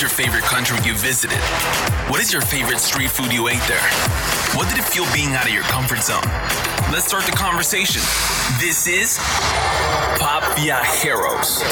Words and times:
your 0.00 0.10
favorite 0.10 0.44
country 0.44 0.76
you 0.84 0.96
visited? 0.96 1.38
What 2.08 2.20
is 2.20 2.32
your 2.32 2.42
favorite 2.42 2.78
street 2.78 3.10
food 3.10 3.32
you 3.32 3.48
ate 3.48 3.62
there? 3.66 3.82
What 4.54 4.68
did 4.68 4.78
it 4.78 4.84
feel 4.84 5.04
being 5.12 5.34
out 5.34 5.46
of 5.46 5.52
your 5.52 5.64
comfort 5.64 6.02
zone? 6.02 6.22
Let's 6.92 7.06
start 7.06 7.24
the 7.24 7.32
conversation. 7.32 8.02
This 8.60 8.86
is 8.86 9.18
Pop 10.18 10.44
Viajeros. 10.56 11.62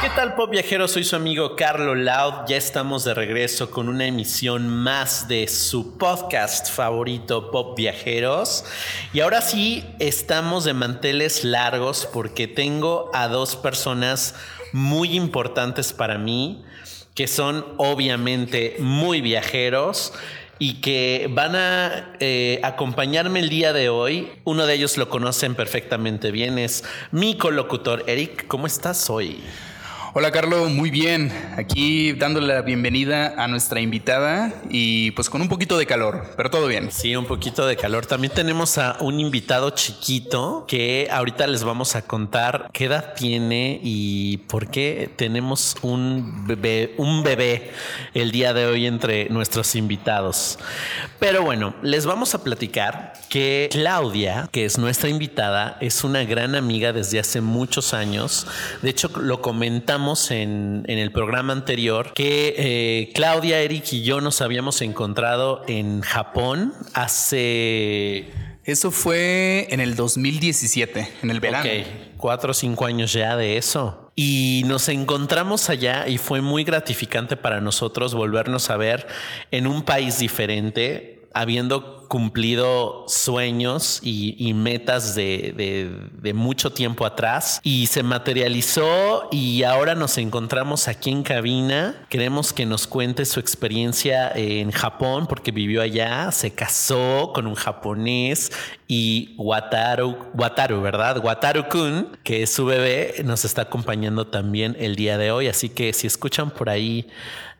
¿Qué 0.00 0.10
tal 0.10 0.34
Pop 0.36 0.50
Viajeros? 0.50 0.92
Soy 0.92 1.04
su 1.04 1.16
amigo 1.16 1.56
Carlo 1.56 1.94
Loud. 1.94 2.46
Ya 2.46 2.56
estamos 2.56 3.04
de 3.04 3.14
regreso 3.14 3.70
con 3.70 3.88
una 3.88 4.06
emisión 4.06 4.68
más 4.68 5.28
de 5.28 5.48
su 5.48 5.98
podcast 5.98 6.70
favorito 6.70 7.50
Pop 7.50 7.76
Viajeros. 7.76 8.64
Y 9.12 9.20
ahora 9.20 9.42
sí 9.42 9.84
estamos 9.98 10.64
de 10.64 10.72
manteles 10.72 11.44
largos 11.44 12.06
porque 12.10 12.46
tengo 12.46 13.10
a 13.12 13.28
dos 13.28 13.56
personas 13.56 14.34
muy 14.72 15.16
importantes 15.16 15.92
para 15.92 16.18
mí 16.18 16.64
que 17.18 17.26
son 17.26 17.64
obviamente 17.78 18.76
muy 18.78 19.20
viajeros 19.20 20.12
y 20.60 20.74
que 20.74 21.28
van 21.30 21.56
a 21.56 22.12
eh, 22.20 22.60
acompañarme 22.62 23.40
el 23.40 23.48
día 23.48 23.72
de 23.72 23.88
hoy. 23.88 24.30
Uno 24.44 24.66
de 24.66 24.74
ellos 24.74 24.96
lo 24.96 25.08
conocen 25.08 25.56
perfectamente 25.56 26.30
bien, 26.30 26.58
es 26.58 26.84
mi 27.10 27.36
colocutor 27.36 28.04
Eric. 28.06 28.46
¿Cómo 28.46 28.68
estás 28.68 29.10
hoy? 29.10 29.40
Hola 30.14 30.30
Carlos, 30.30 30.70
muy 30.70 30.90
bien. 30.90 31.30
Aquí 31.58 32.14
dándole 32.14 32.54
la 32.54 32.62
bienvenida 32.62 33.34
a 33.36 33.46
nuestra 33.46 33.82
invitada 33.82 34.54
y 34.70 35.10
pues 35.10 35.28
con 35.28 35.42
un 35.42 35.50
poquito 35.50 35.76
de 35.76 35.84
calor, 35.84 36.24
pero 36.34 36.48
todo 36.48 36.66
bien. 36.66 36.90
Sí, 36.90 37.14
un 37.14 37.26
poquito 37.26 37.66
de 37.66 37.76
calor. 37.76 38.06
También 38.06 38.32
tenemos 38.32 38.78
a 38.78 38.96
un 39.00 39.20
invitado 39.20 39.68
chiquito 39.70 40.64
que 40.66 41.08
ahorita 41.10 41.46
les 41.46 41.62
vamos 41.62 41.94
a 41.94 42.02
contar 42.02 42.70
qué 42.72 42.86
edad 42.86 43.12
tiene 43.16 43.80
y 43.82 44.38
por 44.48 44.70
qué 44.70 45.10
tenemos 45.14 45.76
un 45.82 46.46
bebé, 46.46 46.94
un 46.96 47.22
bebé 47.22 47.70
el 48.14 48.30
día 48.30 48.54
de 48.54 48.64
hoy 48.64 48.86
entre 48.86 49.28
nuestros 49.28 49.74
invitados. 49.74 50.58
Pero 51.18 51.42
bueno, 51.42 51.74
les 51.82 52.06
vamos 52.06 52.34
a 52.34 52.42
platicar 52.42 53.12
que 53.28 53.68
Claudia, 53.70 54.48
que 54.52 54.64
es 54.64 54.78
nuestra 54.78 55.10
invitada, 55.10 55.76
es 55.82 56.02
una 56.02 56.24
gran 56.24 56.54
amiga 56.54 56.94
desde 56.94 57.18
hace 57.18 57.42
muchos 57.42 57.92
años. 57.92 58.46
De 58.80 58.88
hecho, 58.88 59.10
lo 59.20 59.42
comentamos 59.42 59.98
en, 60.30 60.84
el 60.86 61.12
programa 61.12 61.52
anterior 61.52 62.12
que 62.14 62.54
eh, 62.56 63.12
Claudia, 63.14 63.60
Eric 63.60 63.92
y 63.92 64.02
yo 64.02 64.20
nos 64.20 64.40
habíamos 64.40 64.80
encontrado 64.82 65.62
en 65.68 66.00
Japón 66.00 66.74
hace... 66.94 68.30
Eso 68.64 68.90
fue 68.90 69.66
en 69.70 69.80
el 69.80 69.96
2017, 69.96 71.08
en 71.22 71.30
el 71.30 71.40
verano. 71.40 71.70
Ok, 71.70 71.86
cuatro 72.18 72.50
o 72.50 72.54
cinco 72.54 72.84
años 72.84 73.14
ya 73.14 73.34
de 73.34 73.56
eso. 73.56 74.12
Y 74.14 74.62
nos 74.66 74.88
encontramos 74.90 75.70
allá 75.70 76.06
y 76.06 76.18
fue 76.18 76.42
muy 76.42 76.64
gratificante 76.64 77.36
para 77.36 77.62
nosotros 77.62 78.14
volvernos 78.14 78.68
a 78.68 78.76
ver 78.76 79.06
en 79.52 79.66
un 79.66 79.84
país 79.84 80.18
diferente, 80.18 81.17
habiendo 81.34 81.98
cumplido 82.08 83.04
sueños 83.06 84.00
y, 84.02 84.52
metas 84.54 85.14
de, 85.14 86.32
mucho 86.34 86.72
tiempo 86.72 87.04
atrás 87.04 87.60
y 87.62 87.86
se 87.86 88.02
materializó 88.02 89.28
y 89.30 89.62
ahora 89.62 89.94
nos 89.94 90.18
encontramos 90.18 90.88
aquí 90.88 91.10
en 91.10 91.22
cabina. 91.22 92.06
Queremos 92.08 92.52
que 92.52 92.66
nos 92.66 92.86
cuente 92.86 93.24
su 93.24 93.40
experiencia 93.40 94.32
en 94.34 94.70
Japón 94.70 95.26
porque 95.28 95.52
vivió 95.52 95.82
allá, 95.82 96.32
se 96.32 96.52
casó 96.52 97.32
con 97.34 97.46
un 97.46 97.54
japonés 97.54 98.50
y 98.86 99.34
Wataru, 99.36 100.30
Wataru, 100.34 100.80
¿verdad? 100.80 101.18
Wataru-kun, 101.22 102.16
que 102.24 102.42
es 102.42 102.52
su 102.52 102.64
bebé, 102.64 103.16
nos 103.24 103.44
está 103.44 103.62
acompañando 103.62 104.26
también 104.26 104.76
el 104.80 104.96
día 104.96 105.18
de 105.18 105.30
hoy. 105.30 105.48
Así 105.48 105.68
que 105.68 105.92
si 105.92 106.06
escuchan 106.06 106.50
por 106.50 106.70
ahí 106.70 107.06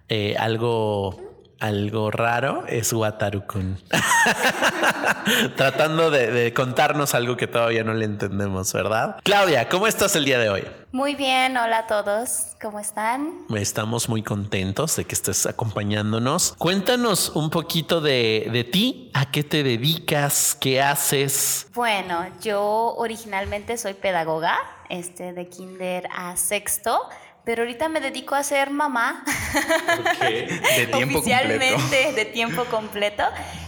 eh, 0.08 0.36
algo 0.38 1.27
algo 1.60 2.10
raro 2.10 2.64
es 2.68 2.92
Wataru-kun. 2.92 3.78
Tratando 5.56 6.10
de, 6.10 6.52
contarnos 6.54 7.14
algo 7.14 7.36
que 7.36 7.46
todavía 7.46 7.84
no 7.84 7.94
le 7.94 8.04
entendemos, 8.04 8.72
¿verdad? 8.72 9.16
Claudia, 9.24 9.68
¿cómo 9.68 9.86
estás 9.86 10.14
el 10.16 10.24
día 10.24 10.38
de 10.38 10.48
hoy? 10.48 10.64
Muy 10.92 11.14
bien, 11.14 11.56
hola 11.56 11.80
a 11.80 11.86
todos, 11.86 12.56
¿cómo 12.60 12.80
están? 12.80 13.44
Estamos 13.54 14.08
muy 14.08 14.22
contentos 14.22 14.96
de 14.96 15.04
que 15.04 15.14
estés 15.14 15.46
acompañándonos. 15.46 16.54
Cuéntanos 16.56 17.30
un 17.30 17.50
poquito 17.50 18.00
de, 18.00 18.48
de 18.50 18.64
ti, 18.64 19.10
a 19.12 19.30
qué 19.30 19.44
te 19.44 19.62
dedicas, 19.62 20.56
qué 20.58 20.80
haces. 20.80 21.68
Bueno, 21.74 22.26
yo 22.40 22.94
originalmente 22.96 23.76
soy 23.76 23.94
pedagoga, 23.94 24.56
este, 24.88 25.34
de 25.34 25.48
kinder 25.48 26.08
a 26.14 26.36
sexto 26.36 26.98
pero 27.48 27.62
ahorita 27.62 27.88
me 27.88 28.02
dedico 28.02 28.34
a 28.34 28.42
ser 28.42 28.68
mamá. 28.68 29.24
De 30.76 30.86
tiempo 30.92 31.20
Oficialmente, 31.20 31.72
completo. 31.72 32.12
de 32.14 32.24
tiempo 32.26 32.64
completo. 32.66 33.22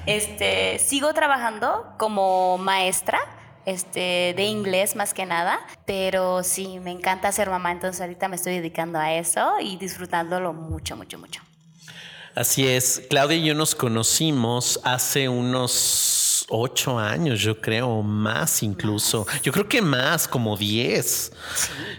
Este, 0.04 0.78
sigo 0.78 1.14
trabajando 1.14 1.86
como 1.96 2.58
maestra. 2.58 3.18
Este, 3.64 4.34
de 4.36 4.44
inglés 4.44 4.96
más 4.96 5.14
que 5.14 5.24
nada, 5.24 5.60
pero 5.86 6.42
sí, 6.42 6.78
me 6.80 6.91
encanta 6.91 7.30
ser 7.32 7.48
mamá, 7.48 7.70
entonces 7.72 8.00
ahorita 8.00 8.26
me 8.28 8.36
estoy 8.36 8.54
dedicando 8.54 8.98
a 8.98 9.14
eso 9.14 9.54
y 9.60 9.76
disfrutándolo 9.76 10.52
mucho, 10.52 10.97
mucho, 10.97 11.18
mucho. 11.18 11.41
Así 12.34 12.66
es, 12.66 13.02
Claudia 13.08 13.36
y 13.36 13.44
yo 13.44 13.54
nos 13.54 13.74
conocimos 13.74 14.80
hace 14.82 15.28
unos 15.28 16.19
ocho 16.50 16.98
años, 16.98 17.40
yo 17.40 17.60
creo, 17.60 18.02
más 18.02 18.62
incluso. 18.62 19.26
Yo 19.42 19.52
creo 19.52 19.68
que 19.68 19.80
más, 19.80 20.28
como 20.28 20.56
diez. 20.56 21.32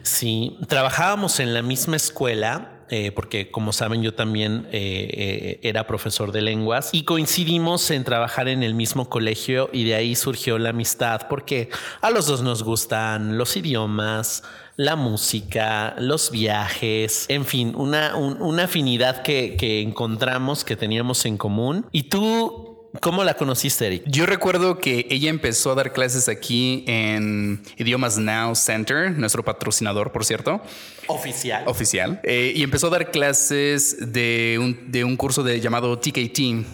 Sí, 0.04 0.58
trabajábamos 0.68 1.40
en 1.40 1.54
la 1.54 1.62
misma 1.62 1.96
escuela. 1.96 2.78
Eh, 2.94 3.14
porque 3.14 3.50
como 3.52 3.72
saben 3.72 4.04
yo 4.04 4.14
también 4.14 4.68
eh, 4.74 5.08
eh, 5.14 5.60
era 5.64 5.88
profesor 5.88 6.34
de 6.34 6.42
lenguas 6.42 6.90
y 6.92 7.04
coincidimos 7.04 7.90
en 7.90 8.04
trabajar 8.04 8.50
en 8.50 8.64
el 8.64 8.74
mismo 8.74 9.08
colegio 9.08 9.70
y 9.72 9.86
de 9.86 9.96
ahí 9.96 10.14
surgió 10.14 10.60
la 10.60 10.72
amistad 10.72 11.22
porque 11.30 11.70
a 12.02 12.10
los 12.10 12.26
dos 12.26 12.42
nos 12.42 12.64
gustan 12.64 13.38
los 13.38 13.56
idiomas, 13.56 14.44
la 14.76 14.98
música, 14.98 15.96
los 16.00 16.32
viajes, 16.32 17.28
en 17.30 17.46
fin, 17.46 17.74
una, 17.78 18.18
una 18.18 18.66
afinidad 18.66 19.22
que, 19.22 19.56
que 19.58 19.82
encontramos 19.82 20.66
que 20.66 20.76
teníamos 20.76 21.26
en 21.26 21.38
común. 21.38 21.86
Y 21.94 22.04
tú 22.04 22.71
¿Cómo 23.00 23.24
la 23.24 23.36
conociste, 23.36 23.88
Eric? 23.88 24.04
Yo 24.06 24.26
recuerdo 24.26 24.78
que 24.78 25.08
ella 25.10 25.30
empezó 25.30 25.72
a 25.72 25.76
dar 25.76 25.94
clases 25.94 26.28
aquí 26.28 26.84
en 26.88 27.64
Idiomas 27.78 28.18
Now 28.18 28.54
Center, 28.56 29.12
nuestro 29.12 29.44
patrocinador, 29.44 30.12
por 30.12 30.26
cierto. 30.26 30.62
Oficial. 31.08 31.64
Oficial. 31.68 32.20
Eh, 32.24 32.52
y 32.56 32.64
empezó 32.64 32.88
a 32.88 32.90
dar 32.90 33.12
clases 33.12 34.12
de 34.12 34.58
un, 34.60 34.92
de 34.92 35.06
un 35.06 35.16
curso 35.16 35.42
de, 35.42 35.62
llamado 35.62 35.98
TKT. 36.00 36.66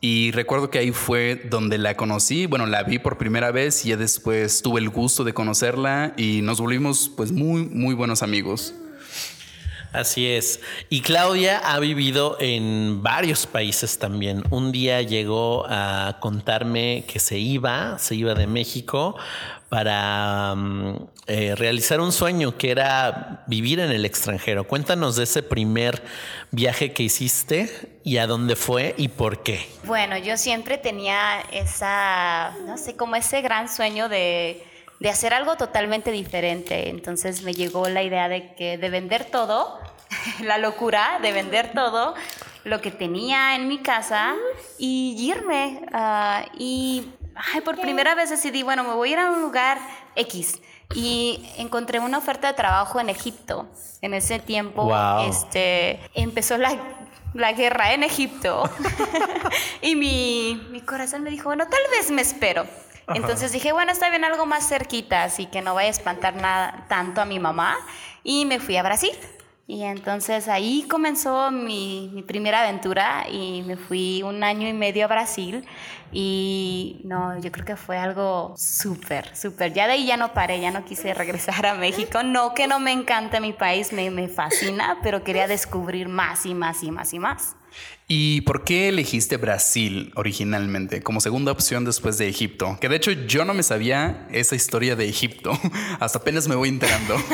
Y 0.00 0.30
recuerdo 0.32 0.70
que 0.70 0.78
ahí 0.78 0.92
fue 0.92 1.42
donde 1.50 1.78
la 1.78 1.96
conocí. 1.96 2.46
Bueno, 2.46 2.66
la 2.66 2.82
vi 2.84 2.98
por 2.98 3.18
primera 3.18 3.50
vez 3.50 3.84
y 3.84 3.88
ya 3.88 3.96
después 3.96 4.62
tuve 4.62 4.80
el 4.80 4.90
gusto 4.90 5.24
de 5.24 5.34
conocerla 5.34 6.12
y 6.16 6.40
nos 6.42 6.60
volvimos 6.60 7.10
pues 7.16 7.32
muy, 7.32 7.64
muy 7.64 7.94
buenos 7.94 8.22
amigos. 8.22 8.74
Así 9.94 10.26
es. 10.26 10.60
Y 10.90 11.02
Claudia 11.02 11.58
ha 11.58 11.78
vivido 11.78 12.36
en 12.40 13.00
varios 13.04 13.46
países 13.46 13.96
también. 13.96 14.42
Un 14.50 14.72
día 14.72 15.00
llegó 15.02 15.64
a 15.68 16.16
contarme 16.18 17.04
que 17.06 17.20
se 17.20 17.38
iba, 17.38 17.96
se 18.00 18.16
iba 18.16 18.34
de 18.34 18.48
México 18.48 19.16
para 19.68 20.52
mm, 20.56 20.96
eh, 21.28 21.54
realizar 21.54 22.00
un 22.00 22.10
sueño 22.10 22.58
que 22.58 22.72
era 22.72 23.44
vivir 23.46 23.78
en 23.78 23.92
el 23.92 24.04
extranjero. 24.04 24.66
Cuéntanos 24.66 25.14
de 25.14 25.24
ese 25.24 25.44
primer 25.44 26.02
viaje 26.50 26.92
que 26.92 27.04
hiciste 27.04 27.70
y 28.02 28.16
a 28.16 28.26
dónde 28.26 28.56
fue 28.56 28.96
y 28.98 29.06
por 29.06 29.44
qué. 29.44 29.64
Bueno, 29.84 30.18
yo 30.18 30.36
siempre 30.36 30.76
tenía 30.76 31.40
esa, 31.52 32.52
no 32.66 32.78
sé, 32.78 32.96
como 32.96 33.14
ese 33.14 33.42
gran 33.42 33.68
sueño 33.68 34.08
de 34.08 34.64
de 35.04 35.10
hacer 35.10 35.34
algo 35.34 35.56
totalmente 35.56 36.10
diferente. 36.10 36.88
Entonces 36.88 37.42
me 37.42 37.52
llegó 37.52 37.86
la 37.90 38.02
idea 38.02 38.26
de 38.26 38.54
que 38.54 38.78
de 38.78 38.88
vender 38.88 39.26
todo, 39.26 39.78
la 40.40 40.56
locura 40.56 41.18
de 41.20 41.30
vender 41.30 41.72
todo 41.74 42.14
lo 42.64 42.80
que 42.80 42.90
tenía 42.90 43.54
en 43.54 43.68
mi 43.68 43.82
casa 43.82 44.32
y 44.78 45.14
irme. 45.18 45.82
Ah, 45.92 46.46
y 46.54 47.06
por 47.66 47.78
primera 47.78 48.14
vez 48.14 48.30
decidí, 48.30 48.62
bueno, 48.62 48.82
me 48.82 48.94
voy 48.94 49.10
a 49.10 49.12
ir 49.12 49.18
a 49.18 49.30
un 49.30 49.42
lugar 49.42 49.78
X. 50.16 50.58
Y 50.94 51.50
encontré 51.58 51.98
una 52.00 52.16
oferta 52.16 52.48
de 52.48 52.54
trabajo 52.54 52.98
en 52.98 53.10
Egipto. 53.10 53.68
En 54.00 54.14
ese 54.14 54.38
tiempo 54.38 54.90
este, 55.28 56.00
empezó 56.14 56.56
la, 56.56 56.78
la 57.34 57.52
guerra 57.52 57.92
en 57.92 58.04
Egipto. 58.04 58.70
y 59.82 59.96
mi, 59.96 60.66
mi 60.70 60.80
corazón 60.80 61.24
me 61.24 61.28
dijo, 61.28 61.50
bueno, 61.50 61.66
tal 61.68 61.82
vez 61.90 62.10
me 62.10 62.22
espero. 62.22 62.66
Entonces 63.08 63.52
dije, 63.52 63.72
bueno, 63.72 63.92
está 63.92 64.08
bien 64.10 64.24
algo 64.24 64.46
más 64.46 64.68
cerquita, 64.68 65.24
así 65.24 65.46
que 65.46 65.60
no 65.60 65.74
vaya 65.74 65.88
a 65.88 65.90
espantar 65.90 66.36
nada 66.36 66.86
tanto 66.88 67.20
a 67.20 67.24
mi 67.24 67.38
mamá. 67.38 67.76
Y 68.22 68.46
me 68.46 68.58
fui 68.60 68.76
a 68.76 68.82
Brasil. 68.82 69.12
Y 69.66 69.82
entonces 69.82 70.48
ahí 70.48 70.86
comenzó 70.90 71.50
mi, 71.50 72.10
mi, 72.12 72.22
primera 72.22 72.60
aventura 72.60 73.26
y 73.30 73.62
me 73.62 73.78
fui 73.78 74.22
un 74.22 74.44
año 74.44 74.68
y 74.68 74.74
medio 74.74 75.06
a 75.06 75.08
Brasil 75.08 75.64
y 76.12 77.00
no, 77.04 77.40
yo 77.40 77.50
creo 77.50 77.64
que 77.64 77.76
fue 77.76 77.96
algo 77.96 78.54
súper, 78.58 79.34
súper. 79.34 79.72
Ya 79.72 79.86
de 79.86 79.94
ahí 79.94 80.06
ya 80.06 80.18
no 80.18 80.34
paré, 80.34 80.60
ya 80.60 80.70
no 80.70 80.84
quise 80.84 81.14
regresar 81.14 81.64
a 81.64 81.74
México. 81.74 82.22
No 82.22 82.52
que 82.52 82.66
no 82.66 82.78
me 82.78 82.92
encante 82.92 83.40
mi 83.40 83.54
país, 83.54 83.90
me, 83.92 84.10
me 84.10 84.28
fascina, 84.28 84.98
pero 85.02 85.24
quería 85.24 85.48
descubrir 85.48 86.08
más 86.08 86.44
y 86.44 86.54
más 86.54 86.82
y 86.82 86.90
más 86.90 87.14
y 87.14 87.18
más. 87.18 87.56
¿Y 88.06 88.42
por 88.42 88.64
qué 88.64 88.90
elegiste 88.90 89.38
Brasil 89.38 90.12
originalmente 90.14 91.02
como 91.02 91.22
segunda 91.22 91.52
opción 91.52 91.86
después 91.86 92.18
de 92.18 92.28
Egipto? 92.28 92.76
Que 92.80 92.90
de 92.90 92.96
hecho 92.96 93.12
yo 93.12 93.46
no 93.46 93.54
me 93.54 93.62
sabía 93.62 94.28
esa 94.30 94.54
historia 94.54 94.94
de 94.94 95.08
Egipto, 95.08 95.58
hasta 96.00 96.18
apenas 96.18 96.46
me 96.46 96.54
voy 96.54 96.68
enterando. 96.68 97.16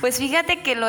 pues 0.00 0.18
fíjate 0.18 0.62
que 0.62 0.74
lo, 0.74 0.88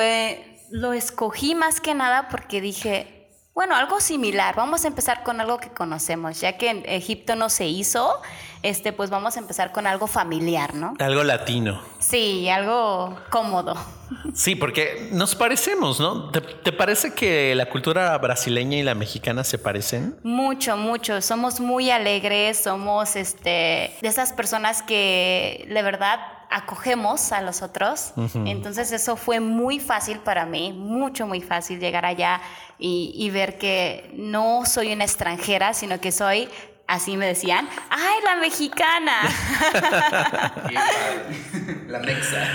lo 0.72 0.94
escogí 0.94 1.56
más 1.56 1.82
que 1.82 1.94
nada 1.94 2.28
porque 2.30 2.62
dije, 2.62 3.20
bueno, 3.60 3.76
algo 3.76 4.00
similar. 4.00 4.56
Vamos 4.56 4.86
a 4.86 4.88
empezar 4.88 5.22
con 5.24 5.42
algo 5.42 5.58
que 5.58 5.70
conocemos, 5.70 6.40
ya 6.40 6.58
que 6.58 6.70
en 6.70 6.84
Egipto 6.86 7.36
no 7.36 7.50
se 7.50 7.68
hizo, 7.68 8.22
este, 8.64 8.94
pues 8.94 9.10
vamos 9.10 9.36
a 9.36 9.40
empezar 9.40 9.74
con 9.74 9.86
algo 9.86 10.08
familiar, 10.08 10.76
¿no? 10.76 10.94
Algo 11.00 11.26
latino. 11.26 11.82
Sí, 12.00 12.48
algo 12.48 13.20
cómodo. 13.30 13.76
Sí, 14.34 14.56
porque 14.56 15.10
nos 15.12 15.36
parecemos, 15.36 16.00
¿no? 16.00 16.32
¿Te, 16.32 16.72
parece 16.72 17.14
que 17.14 17.54
la 17.54 17.70
cultura 17.70 18.18
brasileña 18.18 18.78
y 18.78 18.84
la 18.84 18.96
mexicana 18.96 19.44
se 19.44 19.58
parecen? 19.58 20.16
Mucho, 20.24 20.78
mucho. 20.78 21.22
Somos 21.22 21.60
muy 21.60 21.92
alegres, 21.92 22.64
somos 22.64 23.18
este, 23.18 23.94
de 24.02 24.08
esas 24.08 24.32
personas 24.32 24.82
que 24.82 25.68
de 25.70 25.82
verdad 25.82 26.20
acogemos 26.50 27.32
a 27.32 27.42
los 27.42 27.62
otros. 27.62 28.14
Entonces 28.46 28.92
eso 28.92 29.16
fue 29.16 29.40
muy 29.40 29.80
fácil 29.80 30.20
para 30.20 30.46
mí, 30.46 30.74
mucho, 30.74 31.28
muy 31.28 31.42
fácil 31.42 31.80
llegar 31.80 32.06
allá 32.06 32.42
y, 32.78 33.12
y 33.16 33.30
ver 33.30 33.58
que 33.58 34.12
no 34.16 34.66
soy 34.66 34.94
una 34.94 35.04
extranjera, 35.04 35.74
sino 35.74 36.00
que 36.00 36.12
soy 36.12 36.50
Así 36.90 37.18
me 37.18 37.28
decían, 37.28 37.70
¡ay, 37.92 38.16
la 38.26 38.38
mexicana! 38.38 39.22
la 41.88 42.00
mexa. 42.00 42.48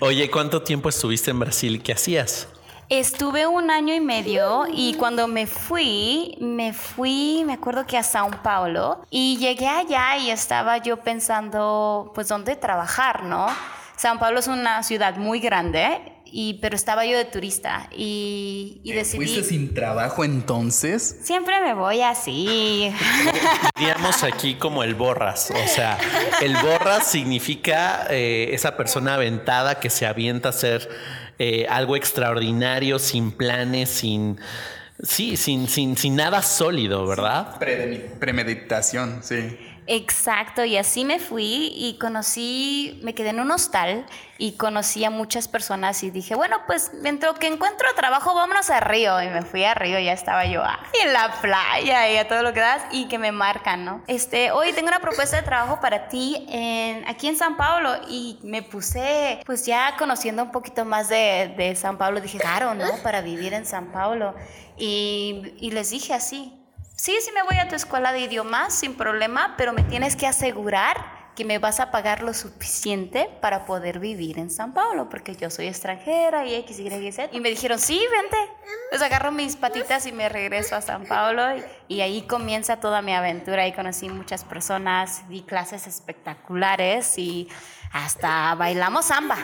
Oye, 0.00 0.28
¿cuánto 0.28 0.62
tiempo 0.62 0.88
estuviste 0.88 1.30
en 1.30 1.38
Brasil? 1.38 1.80
¿Qué 1.84 1.92
hacías? 1.92 2.48
Estuve 2.88 3.48
un 3.48 3.72
año 3.72 3.94
y 3.94 4.00
medio 4.00 4.64
y 4.72 4.94
cuando 4.94 5.26
me 5.26 5.48
fui, 5.48 6.36
me 6.40 6.72
fui, 6.72 7.42
me 7.44 7.54
acuerdo 7.54 7.84
que 7.84 7.98
a 7.98 8.04
Sao 8.04 8.30
Paulo 8.44 9.04
y 9.10 9.38
llegué 9.38 9.66
allá 9.66 10.16
y 10.18 10.30
estaba 10.30 10.78
yo 10.78 10.98
pensando, 10.98 12.12
pues, 12.14 12.28
¿dónde 12.28 12.54
trabajar, 12.54 13.24
no? 13.24 13.48
Sao 13.96 14.18
Paulo 14.20 14.38
es 14.38 14.46
una 14.46 14.84
ciudad 14.84 15.16
muy 15.16 15.40
grande 15.40 16.00
y, 16.26 16.54
pero 16.54 16.76
estaba 16.76 17.04
yo 17.06 17.16
de 17.16 17.24
turista 17.24 17.88
y, 17.90 18.80
y 18.84 18.92
decidí... 18.92 19.24
¿Fuiste 19.24 19.42
sin 19.42 19.74
trabajo 19.74 20.22
entonces? 20.22 21.18
Siempre 21.22 21.60
me 21.60 21.74
voy 21.74 22.02
así. 22.02 22.92
Digamos 23.78 24.22
aquí 24.22 24.54
como 24.54 24.84
el 24.84 24.94
borras, 24.94 25.50
o 25.50 25.68
sea, 25.68 25.98
el 26.40 26.54
borras 26.56 27.06
significa 27.06 28.06
eh, 28.10 28.50
esa 28.52 28.76
persona 28.76 29.14
aventada 29.14 29.80
que 29.80 29.90
se 29.90 30.06
avienta 30.06 30.48
a 30.48 30.50
hacer 30.50 30.88
eh, 31.38 31.66
algo 31.68 31.96
extraordinario, 31.96 32.98
sin 32.98 33.32
planes, 33.32 33.90
sin... 33.90 34.38
Sí, 35.02 35.36
sin, 35.36 35.68
sin, 35.68 35.94
sin 35.98 36.16
nada 36.16 36.40
sólido, 36.40 37.06
¿verdad? 37.06 37.58
premeditación, 38.18 39.20
sí. 39.22 39.58
Exacto, 39.86 40.64
y 40.64 40.76
así 40.76 41.04
me 41.04 41.18
fui 41.18 41.72
y 41.74 41.96
conocí, 41.98 42.98
me 43.02 43.14
quedé 43.14 43.30
en 43.30 43.40
un 43.40 43.50
hostal 43.52 44.04
y 44.38 44.52
conocí 44.52 45.04
a 45.04 45.10
muchas 45.10 45.48
personas 45.48 46.02
y 46.02 46.10
dije, 46.10 46.34
bueno, 46.34 46.58
pues 46.66 46.90
dentro 47.02 47.34
que 47.34 47.46
encuentro 47.46 47.88
trabajo, 47.94 48.34
vámonos 48.34 48.68
a 48.70 48.80
Río. 48.80 49.22
Y 49.22 49.28
me 49.28 49.42
fui 49.42 49.64
a 49.64 49.74
Río, 49.74 49.98
ya 49.98 50.12
estaba 50.12 50.44
yo 50.44 50.62
en 51.02 51.12
la 51.12 51.40
playa 51.40 52.10
y 52.10 52.16
a 52.16 52.26
todo 52.26 52.42
lo 52.42 52.52
que 52.52 52.60
das 52.60 52.82
y 52.90 53.06
que 53.06 53.18
me 53.18 53.32
marcan, 53.32 53.84
¿no? 53.84 54.02
Este, 54.08 54.50
hoy 54.50 54.72
tengo 54.72 54.88
una 54.88 55.00
propuesta 55.00 55.36
de 55.36 55.42
trabajo 55.42 55.80
para 55.80 56.08
ti 56.08 56.46
en, 56.48 57.06
aquí 57.08 57.28
en 57.28 57.36
San 57.36 57.56
Pablo 57.56 57.96
y 58.08 58.38
me 58.42 58.62
puse, 58.62 59.40
pues 59.46 59.64
ya 59.66 59.96
conociendo 59.96 60.42
un 60.42 60.50
poquito 60.50 60.84
más 60.84 61.08
de, 61.08 61.54
de 61.56 61.76
San 61.76 61.96
Pablo, 61.96 62.20
dije, 62.20 62.38
claro, 62.38 62.74
¿no? 62.74 62.86
Para 63.02 63.20
vivir 63.20 63.54
en 63.54 63.64
San 63.64 63.92
Pablo. 63.92 64.34
Y, 64.76 65.54
y 65.58 65.70
les 65.70 65.90
dije 65.90 66.12
así, 66.12 66.55
sí, 66.96 67.16
sí 67.22 67.30
me 67.32 67.42
voy 67.44 67.58
a 67.58 67.68
tu 67.68 67.74
escuela 67.74 68.12
de 68.12 68.20
idiomas 68.20 68.74
sin 68.74 68.94
problema, 68.94 69.54
pero 69.56 69.72
me 69.72 69.82
tienes 69.84 70.16
que 70.16 70.26
asegurar 70.26 71.16
que 71.36 71.44
me 71.44 71.58
vas 71.58 71.78
a 71.78 71.90
pagar 71.90 72.22
lo 72.22 72.32
suficiente 72.32 73.28
para 73.40 73.66
poder 73.66 74.00
vivir 74.00 74.38
en 74.38 74.50
San 74.50 74.72
Paulo, 74.72 75.08
porque 75.10 75.36
yo 75.36 75.50
soy 75.50 75.68
extranjera 75.68 76.46
y 76.46 76.54
X, 76.54 76.80
Y, 76.80 77.12
Z. 77.12 77.28
Y 77.30 77.40
me 77.40 77.50
dijeron, 77.50 77.78
sí, 77.78 78.02
vente. 78.10 78.36
Pues 78.90 79.02
agarro 79.02 79.30
mis 79.30 79.54
patitas 79.54 80.06
y 80.06 80.12
me 80.12 80.28
regreso 80.30 80.74
a 80.74 80.80
San 80.80 81.04
Paulo 81.04 81.42
y, 81.88 82.00
ahí 82.00 82.22
comienza 82.22 82.80
toda 82.80 83.02
mi 83.02 83.12
aventura. 83.12 83.68
Y 83.68 83.72
conocí 83.72 84.08
muchas 84.08 84.44
personas, 84.44 85.28
di 85.28 85.42
clases 85.42 85.86
espectaculares 85.86 87.18
y 87.18 87.48
hasta 87.92 88.54
bailamos 88.54 89.04
samba. 89.04 89.36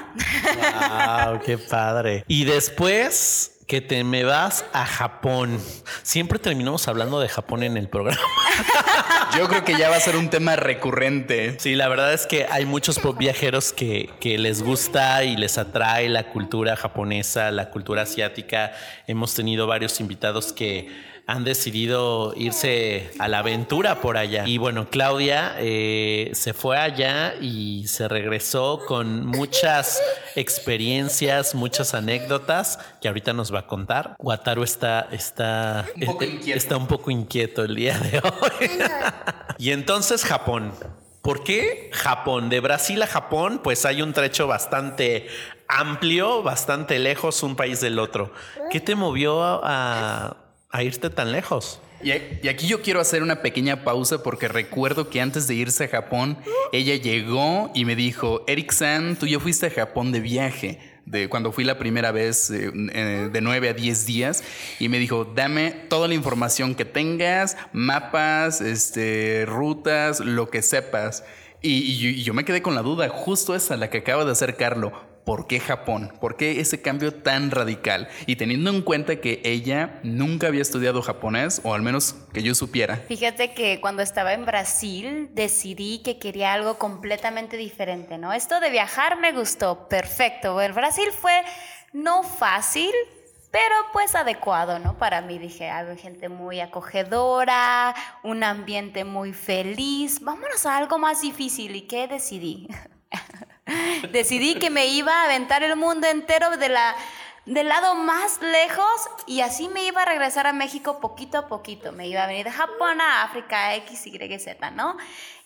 ¡Wow! 1.28 1.40
¡Qué 1.44 1.58
padre! 1.58 2.24
Y 2.26 2.46
después 2.46 3.58
que 3.66 3.80
te 3.80 4.04
me 4.04 4.24
vas 4.24 4.64
a 4.72 4.84
Japón. 4.84 5.58
Siempre 6.02 6.38
terminamos 6.38 6.88
hablando 6.88 7.20
de 7.20 7.28
Japón 7.28 7.62
en 7.62 7.76
el 7.76 7.88
programa. 7.88 8.20
Yo 9.36 9.48
creo 9.48 9.64
que 9.64 9.78
ya 9.78 9.88
va 9.88 9.96
a 9.96 10.00
ser 10.00 10.16
un 10.16 10.28
tema 10.28 10.56
recurrente. 10.56 11.58
Sí, 11.58 11.74
la 11.74 11.88
verdad 11.88 12.12
es 12.12 12.26
que 12.26 12.46
hay 12.50 12.66
muchos 12.66 13.00
viajeros 13.16 13.72
que, 13.72 14.10
que 14.20 14.36
les 14.36 14.62
gusta 14.62 15.24
y 15.24 15.36
les 15.36 15.56
atrae 15.56 16.08
la 16.10 16.28
cultura 16.28 16.76
japonesa, 16.76 17.50
la 17.50 17.70
cultura 17.70 18.02
asiática. 18.02 18.72
Hemos 19.06 19.34
tenido 19.34 19.66
varios 19.66 20.00
invitados 20.00 20.52
que 20.52 21.11
han 21.26 21.44
decidido 21.44 22.34
irse 22.36 23.10
a 23.18 23.28
la 23.28 23.38
aventura 23.38 24.00
por 24.00 24.16
allá. 24.16 24.44
Y 24.46 24.58
bueno, 24.58 24.88
Claudia 24.90 25.54
eh, 25.58 26.30
se 26.34 26.52
fue 26.52 26.78
allá 26.78 27.34
y 27.40 27.86
se 27.86 28.08
regresó 28.08 28.80
con 28.86 29.26
muchas 29.26 30.00
experiencias, 30.34 31.54
muchas 31.54 31.94
anécdotas 31.94 32.78
que 33.00 33.08
ahorita 33.08 33.32
nos 33.32 33.54
va 33.54 33.60
a 33.60 33.66
contar. 33.66 34.16
Wataru 34.18 34.64
está, 34.64 35.08
está, 35.12 35.86
un 35.96 36.06
poco 36.06 36.24
eh, 36.24 36.40
está 36.46 36.76
un 36.76 36.86
poco 36.86 37.10
inquieto 37.10 37.64
el 37.64 37.76
día 37.76 37.98
de 37.98 38.18
hoy. 38.18 38.70
y 39.58 39.70
entonces 39.70 40.24
Japón. 40.24 40.72
¿Por 41.22 41.44
qué 41.44 41.88
Japón? 41.92 42.48
De 42.50 42.58
Brasil 42.58 43.00
a 43.00 43.06
Japón, 43.06 43.60
pues 43.62 43.86
hay 43.86 44.02
un 44.02 44.12
trecho 44.12 44.48
bastante 44.48 45.28
amplio, 45.68 46.42
bastante 46.42 46.98
lejos 46.98 47.44
un 47.44 47.54
país 47.54 47.80
del 47.80 48.00
otro. 48.00 48.32
¿Qué 48.70 48.80
te 48.80 48.96
movió 48.96 49.60
a, 49.62 50.36
a 50.72 50.82
irte 50.82 51.10
tan 51.10 51.30
lejos. 51.30 51.80
Y, 52.02 52.10
aquí 52.48 52.66
yo 52.66 52.82
quiero 52.82 53.00
hacer 53.00 53.22
una 53.22 53.42
pequeña 53.42 53.84
pausa 53.84 54.22
porque 54.22 54.48
recuerdo 54.48 55.08
que 55.08 55.20
antes 55.20 55.46
de 55.46 55.54
irse 55.54 55.84
a 55.84 55.88
Japón, 55.88 56.36
ella 56.72 56.96
llegó 56.96 57.70
y 57.74 57.84
me 57.84 57.94
dijo, 57.94 58.42
Eric 58.48 58.72
San, 58.72 59.16
tú 59.16 59.26
ya 59.26 59.38
fuiste 59.38 59.66
a 59.66 59.70
Japón 59.70 60.10
de 60.10 60.20
viaje, 60.20 60.80
de 61.06 61.28
cuando 61.28 61.52
fui 61.52 61.62
la 61.62 61.78
primera 61.78 62.10
vez 62.10 62.50
eh, 62.50 62.72
eh, 62.74 63.28
de 63.32 63.40
9 63.40 63.68
a 63.68 63.72
10 63.72 64.06
días, 64.06 64.42
y 64.80 64.88
me 64.88 64.98
dijo, 64.98 65.24
dame 65.24 65.70
toda 65.88 66.08
la 66.08 66.14
información 66.14 66.74
que 66.74 66.84
tengas, 66.84 67.56
mapas, 67.72 68.60
este, 68.60 69.44
rutas, 69.46 70.18
lo 70.20 70.50
que 70.50 70.62
sepas. 70.62 71.24
Y, 71.60 71.82
y, 71.82 72.22
yo 72.24 72.34
me 72.34 72.44
quedé 72.44 72.62
con 72.62 72.74
la 72.74 72.82
duda, 72.82 73.08
justo 73.08 73.54
esa, 73.54 73.76
la 73.76 73.90
que 73.90 73.98
acaba 73.98 74.24
de 74.24 74.32
hacer 74.32 74.56
Carlo. 74.56 75.11
¿Por 75.24 75.46
qué 75.46 75.60
Japón? 75.60 76.12
¿Por 76.20 76.36
qué 76.36 76.60
ese 76.60 76.82
cambio 76.82 77.14
tan 77.14 77.50
radical? 77.50 78.08
Y 78.26 78.36
teniendo 78.36 78.70
en 78.70 78.82
cuenta 78.82 79.20
que 79.20 79.40
ella 79.44 80.00
nunca 80.02 80.48
había 80.48 80.62
estudiado 80.62 81.00
japonés, 81.00 81.60
o 81.62 81.74
al 81.74 81.82
menos 81.82 82.16
que 82.32 82.42
yo 82.42 82.54
supiera. 82.54 82.96
Fíjate 83.08 83.54
que 83.54 83.80
cuando 83.80 84.02
estaba 84.02 84.32
en 84.32 84.44
Brasil 84.44 85.30
decidí 85.32 86.02
que 86.02 86.18
quería 86.18 86.52
algo 86.52 86.78
completamente 86.78 87.56
diferente, 87.56 88.18
¿no? 88.18 88.32
Esto 88.32 88.58
de 88.58 88.70
viajar 88.70 89.20
me 89.20 89.32
gustó, 89.32 89.88
perfecto. 89.88 90.60
El 90.60 90.72
Brasil 90.72 91.08
fue 91.12 91.42
no 91.92 92.24
fácil, 92.24 92.90
pero 93.52 93.74
pues 93.92 94.14
adecuado, 94.16 94.78
¿no? 94.78 94.98
Para 94.98 95.20
mí 95.20 95.38
dije, 95.38 95.70
hay 95.70 95.96
gente 95.98 96.28
muy 96.28 96.58
acogedora, 96.60 97.94
un 98.24 98.42
ambiente 98.42 99.04
muy 99.04 99.32
feliz, 99.32 100.20
vámonos 100.20 100.66
a 100.66 100.76
algo 100.78 100.98
más 100.98 101.20
difícil. 101.20 101.76
¿Y 101.76 101.82
qué 101.82 102.08
decidí? 102.08 102.66
Decidí 104.12 104.56
que 104.56 104.70
me 104.70 104.86
iba 104.86 105.12
a 105.12 105.24
aventar 105.24 105.62
el 105.62 105.76
mundo 105.76 106.06
entero 106.06 106.56
de 106.56 106.68
la, 106.68 106.94
del 107.46 107.68
lado 107.68 107.94
más 107.94 108.40
lejos 108.40 109.08
y 109.26 109.40
así 109.40 109.68
me 109.68 109.84
iba 109.84 110.02
a 110.02 110.04
regresar 110.04 110.46
a 110.46 110.52
México 110.52 111.00
poquito 111.00 111.38
a 111.38 111.48
poquito. 111.48 111.92
Me 111.92 112.08
iba 112.08 112.24
a 112.24 112.26
venir 112.26 112.44
de 112.44 112.52
Japón 112.52 113.00
a 113.00 113.22
África, 113.24 113.74
X, 113.76 114.06
Y, 114.06 114.38
Z, 114.38 114.70
¿no? 114.70 114.96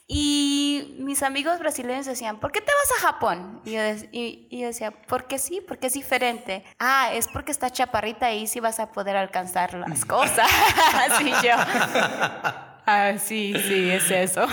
Y 0.08 0.94
mis 0.98 1.24
amigos 1.24 1.58
brasileños 1.58 2.06
decían, 2.06 2.38
¿por 2.38 2.52
qué 2.52 2.60
te 2.60 2.70
vas 2.70 2.98
a 2.98 3.06
Japón? 3.06 3.60
Y 3.64 3.72
yo, 3.72 3.80
y, 4.12 4.62
decía, 4.62 4.92
porque 4.92 5.38
sí, 5.38 5.60
porque 5.60 5.88
es 5.88 5.94
diferente. 5.94 6.64
Ah, 6.78 7.10
es 7.12 7.26
porque 7.26 7.50
está 7.50 7.70
chaparrita 7.70 8.32
y 8.32 8.46
sí 8.46 8.60
vas 8.60 8.78
a 8.78 8.92
poder 8.92 9.16
alcanzar 9.16 9.74
las 9.74 10.04
cosas. 10.04 10.48
Así 10.94 11.32
yo. 11.42 11.56
Ah, 12.86 13.14
sí, 13.18 13.52
sí, 13.66 13.90
es 13.90 14.10
eso. 14.12 14.46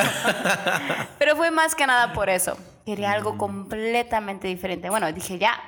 Pero 1.20 1.36
fue 1.36 1.52
más 1.52 1.76
que 1.76 1.86
nada 1.86 2.14
por 2.14 2.30
eso. 2.30 2.58
Quería 2.84 3.12
algo 3.12 3.38
completamente 3.38 4.48
diferente. 4.48 4.90
Bueno, 4.90 5.12
dije, 5.14 5.38
ya, 5.38 5.62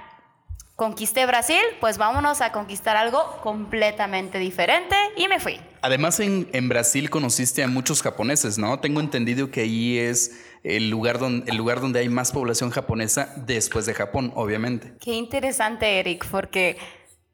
conquisté 0.75 1.27
Brasil, 1.27 1.61
pues 1.79 1.99
vámonos 1.99 2.41
a 2.41 2.51
conquistar 2.51 2.97
algo 2.97 3.37
completamente 3.43 4.39
diferente 4.39 4.95
y 5.15 5.27
me 5.27 5.39
fui. 5.39 5.61
Además, 5.83 6.19
en, 6.19 6.49
en 6.53 6.67
Brasil 6.67 7.11
conociste 7.11 7.63
a 7.63 7.67
muchos 7.67 8.01
japoneses, 8.01 8.57
¿no? 8.57 8.79
Tengo 8.79 8.99
entendido 8.99 9.51
que 9.51 9.61
ahí 9.61 9.99
es 9.99 10.43
el 10.63 10.89
lugar, 10.89 11.19
donde, 11.19 11.49
el 11.49 11.57
lugar 11.57 11.79
donde 11.79 11.99
hay 11.99 12.09
más 12.09 12.31
población 12.31 12.71
japonesa 12.71 13.31
después 13.37 13.85
de 13.85 13.93
Japón, 13.93 14.33
obviamente. 14.35 14.95
Qué 14.99 15.11
interesante, 15.11 15.99
Eric, 15.99 16.25
porque 16.31 16.77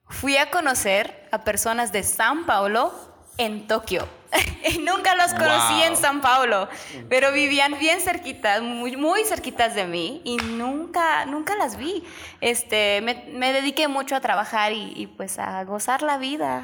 fui 0.10 0.36
a 0.36 0.52
conocer 0.52 1.30
a 1.32 1.46
personas 1.46 1.94
de 1.94 2.04
San 2.04 2.46
Paulo 2.46 3.11
en 3.42 3.68
Tokio. 3.68 4.08
Nunca 4.82 5.14
los 5.16 5.34
conocí 5.34 5.74
Wow. 5.74 5.84
en 5.88 5.98
San 5.98 6.22
Paulo, 6.22 6.70
pero 7.10 7.34
vivían 7.34 7.78
bien 7.80 8.00
cerquitas, 8.00 8.62
muy, 8.62 8.96
muy 8.96 9.26
cerquitas 9.26 9.76
de 9.76 9.86
mí 9.86 10.22
y 10.24 10.38
nunca, 10.38 11.26
nunca 11.26 11.56
las 11.56 11.76
vi. 11.76 12.04
Este, 12.40 13.02
me, 13.02 13.26
me 13.34 13.52
dediqué 13.52 13.88
mucho 13.90 14.16
a 14.16 14.22
trabajar 14.22 14.72
y, 14.72 14.94
y, 14.96 15.08
pues 15.08 15.38
a 15.40 15.64
gozar 15.66 16.02
la 16.04 16.18
vida. 16.18 16.64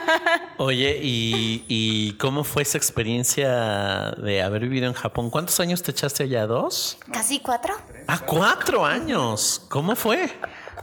Oye, 0.58 0.98
¿y, 1.02 1.64
¿y 1.68 2.12
cómo 2.18 2.44
fue 2.44 2.62
esa 2.62 2.76
experiencia 2.76 4.10
de 4.18 4.42
haber 4.42 4.62
vivido 4.62 4.86
en 4.86 4.92
Japón? 4.94 5.30
¿Cuántos 5.30 5.58
años 5.60 5.82
te 5.82 5.92
echaste 5.92 6.24
allá? 6.24 6.46
¿Dos? 6.46 6.98
Casi 7.12 7.38
cuatro. 7.40 7.74
Ah, 8.06 8.18
cuatro 8.26 8.84
años. 8.84 9.64
¿Cómo 9.70 9.94
fue? 9.96 10.28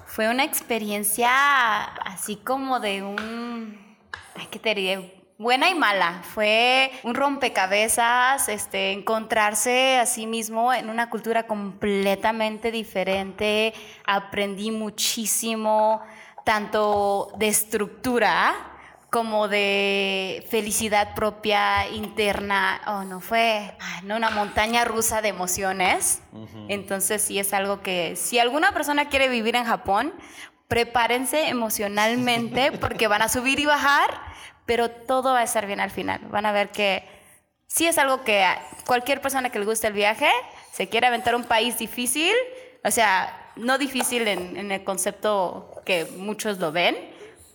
Fue 0.07 0.27
una 0.29 0.43
experiencia 0.45 1.83
así 1.83 2.37
como 2.37 2.79
de 2.79 3.03
un... 3.03 3.77
ay, 4.35 4.47
¿Qué 4.49 4.57
te 4.59 4.73
diré? 4.73 5.14
Buena 5.37 5.69
y 5.69 5.75
mala. 5.75 6.21
Fue 6.23 6.91
un 7.03 7.13
rompecabezas, 7.13 8.47
este, 8.47 8.93
encontrarse 8.93 9.97
a 9.97 10.05
sí 10.05 10.27
mismo 10.27 10.73
en 10.73 10.89
una 10.89 11.09
cultura 11.09 11.45
completamente 11.45 12.71
diferente. 12.71 13.73
Aprendí 14.05 14.71
muchísimo, 14.71 16.01
tanto 16.45 17.33
de 17.37 17.49
estructura 17.49 18.55
como 19.09 19.49
de 19.49 20.45
felicidad 20.49 21.13
propia 21.15 21.89
interna. 21.89 22.81
Oh, 22.87 23.03
no 23.03 23.19
fue 23.19 23.75
ay, 23.77 24.03
no, 24.03 24.15
una 24.15 24.29
montaña 24.29 24.85
rusa 24.85 25.21
de 25.21 25.29
emociones. 25.29 26.21
Entonces 26.69 27.21
sí 27.21 27.39
es 27.39 27.53
algo 27.53 27.81
que 27.81 28.15
si 28.15 28.39
alguna 28.39 28.71
persona 28.71 29.09
quiere 29.09 29.27
vivir 29.27 29.57
en 29.57 29.65
Japón, 29.65 30.13
prepárense 30.69 31.49
emocionalmente 31.49 32.71
porque 32.71 33.07
van 33.07 33.21
a 33.21 33.29
subir 33.29 33.59
y 33.59 33.65
bajar, 33.65 34.19
pero 34.65 34.89
todo 34.89 35.33
va 35.33 35.39
a 35.39 35.43
estar 35.43 35.65
bien 35.65 35.79
al 35.79 35.91
final. 35.91 36.21
Van 36.29 36.45
a 36.45 36.51
ver 36.51 36.69
que 36.69 37.03
sí 37.67 37.87
es 37.87 37.97
algo 37.97 38.23
que 38.23 38.45
cualquier 38.85 39.21
persona 39.21 39.49
que 39.49 39.59
le 39.59 39.65
guste 39.65 39.87
el 39.87 39.93
viaje 39.93 40.29
se 40.71 40.87
quiere 40.89 41.07
aventar 41.07 41.35
un 41.35 41.43
país 41.43 41.77
difícil, 41.77 42.33
o 42.83 42.91
sea, 42.91 43.51
no 43.55 43.77
difícil 43.77 44.27
en 44.27 44.71
el 44.71 44.83
concepto 44.83 45.81
que 45.85 46.05
muchos 46.17 46.59
lo 46.59 46.71
ven, 46.71 46.95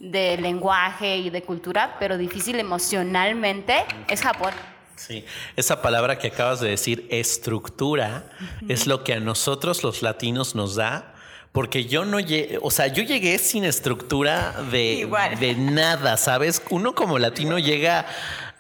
de 0.00 0.38
lenguaje 0.38 1.18
y 1.18 1.30
de 1.30 1.42
cultura, 1.42 1.96
pero 2.00 2.16
difícil 2.16 2.58
emocionalmente, 2.58 3.84
es 4.08 4.22
Japón. 4.22 4.52
Sí, 4.96 5.24
esa 5.56 5.80
palabra 5.80 6.18
que 6.18 6.28
acabas 6.28 6.60
de 6.60 6.70
decir, 6.70 7.06
estructura, 7.10 8.24
es 8.68 8.86
lo 8.86 9.04
que 9.04 9.14
a 9.14 9.20
nosotros 9.20 9.82
los 9.82 10.02
latinos 10.02 10.54
nos 10.54 10.74
da. 10.74 11.09
Porque 11.52 11.86
yo 11.86 12.04
no 12.04 12.20
llegué, 12.20 12.58
o 12.62 12.70
sea, 12.70 12.86
yo 12.86 13.02
llegué 13.02 13.38
sin 13.38 13.64
estructura 13.64 14.52
de, 14.70 15.08
de 15.40 15.54
nada, 15.54 16.16
¿sabes? 16.16 16.62
Uno 16.70 16.94
como 16.94 17.18
latino 17.18 17.58
llega 17.58 18.06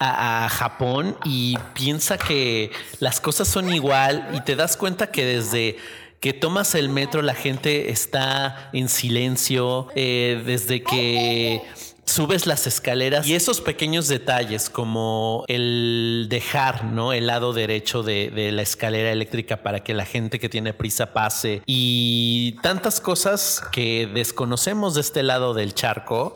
a, 0.00 0.44
a 0.44 0.48
Japón 0.48 1.16
y 1.24 1.56
piensa 1.74 2.18
que 2.18 2.72
las 2.98 3.20
cosas 3.20 3.46
son 3.46 3.72
igual 3.72 4.28
y 4.34 4.40
te 4.40 4.56
das 4.56 4.76
cuenta 4.76 5.12
que 5.12 5.24
desde 5.24 5.76
que 6.20 6.34
tomas 6.34 6.74
el 6.74 6.90
metro 6.90 7.22
la 7.22 7.34
gente 7.34 7.90
está 7.90 8.70
en 8.74 8.88
silencio, 8.88 9.88
eh, 9.94 10.42
desde 10.44 10.82
que 10.82 11.62
subes 12.10 12.46
las 12.46 12.66
escaleras 12.66 13.26
y 13.26 13.34
esos 13.34 13.60
pequeños 13.60 14.08
detalles 14.08 14.68
como 14.68 15.44
el 15.48 16.26
dejar 16.28 16.84
¿no? 16.84 17.12
el 17.12 17.28
lado 17.28 17.52
derecho 17.52 18.02
de, 18.02 18.30
de 18.30 18.52
la 18.52 18.62
escalera 18.62 19.12
eléctrica 19.12 19.62
para 19.62 19.80
que 19.80 19.94
la 19.94 20.04
gente 20.04 20.38
que 20.38 20.48
tiene 20.48 20.74
prisa 20.74 21.12
pase 21.12 21.62
y 21.66 22.58
tantas 22.62 23.00
cosas 23.00 23.62
que 23.72 24.08
desconocemos 24.12 24.94
de 24.94 25.02
este 25.02 25.22
lado 25.22 25.54
del 25.54 25.74
charco 25.74 26.34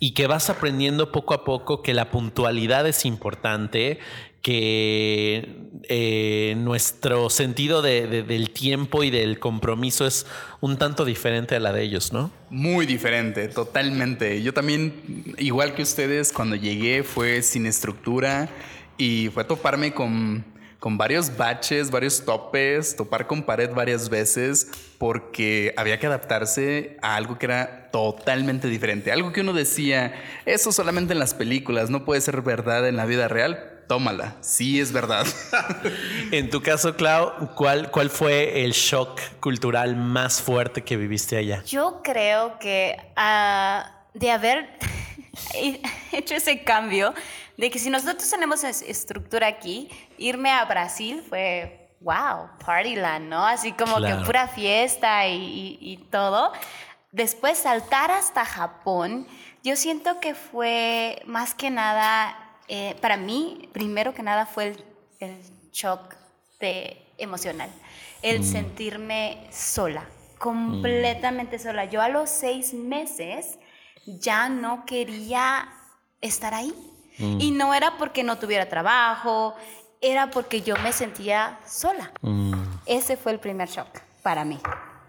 y 0.00 0.12
que 0.12 0.26
vas 0.28 0.48
aprendiendo 0.50 1.10
poco 1.10 1.34
a 1.34 1.44
poco 1.44 1.82
que 1.82 1.94
la 1.94 2.10
puntualidad 2.10 2.86
es 2.86 3.04
importante 3.04 3.98
que 4.42 5.56
eh, 5.90 6.54
nuestro 6.58 7.30
sentido 7.30 7.82
de- 7.82 8.06
de- 8.06 8.22
del 8.22 8.50
tiempo 8.50 9.02
y 9.04 9.10
del 9.10 9.38
compromiso 9.38 10.06
es 10.06 10.26
un 10.60 10.76
tanto 10.76 11.04
diferente 11.04 11.56
a 11.56 11.60
la 11.60 11.72
de 11.72 11.82
ellos, 11.82 12.12
¿no? 12.12 12.30
Muy 12.50 12.84
diferente, 12.86 13.48
totalmente. 13.48 14.42
Yo 14.42 14.52
también, 14.52 15.34
igual 15.38 15.74
que 15.74 15.82
ustedes, 15.82 16.32
cuando 16.32 16.56
llegué 16.56 17.02
fue 17.04 17.42
sin 17.42 17.66
estructura 17.66 18.48
y 18.96 19.28
fue 19.32 19.44
toparme 19.44 19.92
con, 19.94 20.44
con 20.78 20.98
varios 20.98 21.36
baches, 21.36 21.90
varios 21.90 22.24
topes, 22.24 22.96
topar 22.96 23.26
con 23.26 23.42
pared 23.44 23.70
varias 23.74 24.08
veces 24.08 24.68
porque 24.98 25.72
había 25.76 25.98
que 25.98 26.06
adaptarse 26.06 26.96
a 27.02 27.16
algo 27.16 27.38
que 27.38 27.46
era 27.46 27.90
totalmente 27.92 28.68
diferente. 28.68 29.10
Algo 29.12 29.32
que 29.32 29.40
uno 29.40 29.52
decía, 29.52 30.14
eso 30.44 30.70
solamente 30.72 31.12
en 31.12 31.18
las 31.18 31.34
películas, 31.34 31.88
no 31.90 32.04
puede 32.04 32.20
ser 32.20 32.42
verdad 32.42 32.86
en 32.88 32.96
la 32.96 33.06
vida 33.06 33.28
real. 33.28 33.74
Tómala, 33.88 34.36
sí 34.42 34.80
es 34.80 34.92
verdad. 34.92 35.26
En 36.30 36.50
tu 36.50 36.60
caso, 36.62 36.94
Clau, 36.94 37.54
¿cuál, 37.54 37.90
¿cuál 37.90 38.10
fue 38.10 38.64
el 38.64 38.72
shock 38.72 39.18
cultural 39.40 39.96
más 39.96 40.42
fuerte 40.42 40.84
que 40.84 40.96
viviste 40.98 41.36
allá? 41.38 41.62
Yo 41.64 42.00
creo 42.04 42.58
que 42.58 42.96
ah, 43.16 43.90
de 44.14 44.30
haber 44.30 44.68
hecho 46.12 46.34
ese 46.34 46.62
cambio, 46.64 47.14
de 47.56 47.70
que 47.70 47.78
si 47.78 47.90
nosotros 47.90 48.28
tenemos 48.30 48.62
es- 48.64 48.82
estructura 48.82 49.46
aquí, 49.46 49.88
irme 50.18 50.50
a 50.50 50.64
Brasil 50.66 51.24
fue, 51.28 51.88
wow, 52.00 52.50
partyland, 52.64 53.28
¿no? 53.28 53.44
Así 53.46 53.72
como 53.72 53.96
Claro. 53.96 54.18
que 54.18 54.24
pura 54.26 54.48
fiesta 54.48 55.26
y, 55.28 55.34
y- 55.34 55.78
y 55.80 55.96
todo. 56.10 56.52
Después 57.10 57.56
saltar 57.58 58.10
hasta 58.10 58.44
Japón, 58.44 59.26
yo 59.64 59.76
siento 59.76 60.20
que 60.20 60.34
fue 60.34 61.22
más 61.26 61.54
que 61.54 61.70
nada, 61.70 62.36
eh, 62.68 62.96
para 63.00 63.16
mí, 63.16 63.68
primero 63.72 64.14
que 64.14 64.22
nada 64.22 64.46
fue 64.46 64.68
el, 64.68 64.84
el 65.20 65.36
shock 65.72 66.14
de, 66.60 67.02
emocional, 67.18 67.70
el 68.22 68.44
sentirme 68.44 69.46
sola, 69.50 70.04
completamente 70.38 71.58
sola. 71.58 71.84
Yo 71.84 72.00
a 72.00 72.08
los 72.08 72.30
seis 72.30 72.72
meses 72.74 73.58
ya 74.06 74.48
no 74.48 74.84
quería 74.86 75.68
estar 76.20 76.54
ahí. 76.54 76.74
Y 77.20 77.50
no 77.50 77.74
era 77.74 77.98
porque 77.98 78.22
no 78.22 78.38
tuviera 78.38 78.68
trabajo, 78.68 79.56
era 80.00 80.30
porque 80.30 80.62
yo 80.62 80.76
me 80.76 80.92
sentía 80.92 81.58
sola. 81.66 82.12
Ese 82.86 83.16
fue 83.16 83.32
el 83.32 83.40
primer 83.40 83.68
shock 83.68 83.88
para 84.22 84.44
mí. 84.44 84.60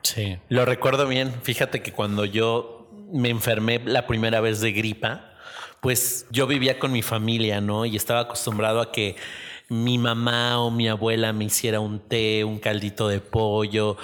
Sí, 0.01 0.39
lo 0.49 0.65
recuerdo 0.65 1.07
bien. 1.07 1.31
Fíjate 1.43 1.83
que 1.83 1.93
cuando 1.93 2.25
yo 2.25 2.89
me 3.11 3.29
enfermé 3.29 3.77
la 3.85 4.07
primera 4.07 4.41
vez 4.41 4.59
de 4.59 4.71
gripa, 4.71 5.28
pues 5.81 6.25
yo 6.31 6.47
vivía 6.47 6.79
con 6.79 6.91
mi 6.91 7.01
familia, 7.01 7.61
¿no? 7.61 7.85
Y 7.85 7.95
estaba 7.95 8.21
acostumbrado 8.21 8.81
a 8.81 8.91
que 8.91 9.15
mi 9.69 9.99
mamá 9.99 10.59
o 10.59 10.71
mi 10.71 10.87
abuela 10.87 11.31
me 11.31 11.45
hiciera 11.45 11.79
un 11.79 11.99
té, 11.99 12.43
un 12.43 12.57
caldito 12.57 13.07
de 13.07 13.19
pollo, 13.19 13.97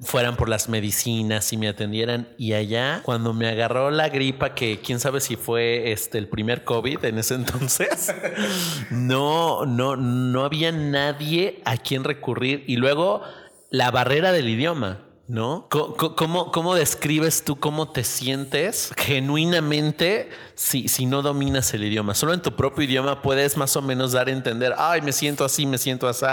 fueran 0.00 0.36
por 0.36 0.48
las 0.48 0.68
medicinas 0.70 1.52
y 1.52 1.58
me 1.58 1.68
atendieran. 1.68 2.28
Y 2.38 2.54
allá, 2.54 3.02
cuando 3.04 3.34
me 3.34 3.46
agarró 3.46 3.90
la 3.90 4.08
gripa, 4.08 4.54
que 4.54 4.80
quién 4.80 4.98
sabe 4.98 5.20
si 5.20 5.36
fue 5.36 5.92
este 5.92 6.16
el 6.16 6.26
primer 6.26 6.64
COVID 6.64 7.04
en 7.04 7.18
ese 7.18 7.34
entonces, 7.34 8.14
no, 8.90 9.66
no, 9.66 9.96
no 9.96 10.44
había 10.44 10.72
nadie 10.72 11.60
a 11.66 11.76
quien 11.76 12.04
recurrir. 12.04 12.64
Y 12.66 12.76
luego 12.76 13.22
la 13.70 13.90
barrera 13.90 14.32
del 14.32 14.48
idioma. 14.48 15.09
¿No? 15.30 15.68
¿Cómo, 15.70 16.50
cómo 16.50 16.74
describes 16.74 17.44
tú 17.44 17.60
cómo 17.60 17.92
te 17.92 18.02
sientes 18.02 18.90
genuinamente 18.96 20.28
si, 20.56 20.88
si 20.88 21.06
no 21.06 21.22
dominas 21.22 21.72
el 21.72 21.84
idioma? 21.84 22.16
Solo 22.16 22.34
en 22.34 22.42
tu 22.42 22.56
propio 22.56 22.82
idioma 22.82 23.22
puedes 23.22 23.56
más 23.56 23.76
o 23.76 23.82
menos 23.82 24.10
dar 24.10 24.26
a 24.26 24.32
entender, 24.32 24.74
ay, 24.76 25.02
me 25.02 25.12
siento 25.12 25.44
así, 25.44 25.66
me 25.66 25.78
siento 25.78 26.08
así. 26.08 26.26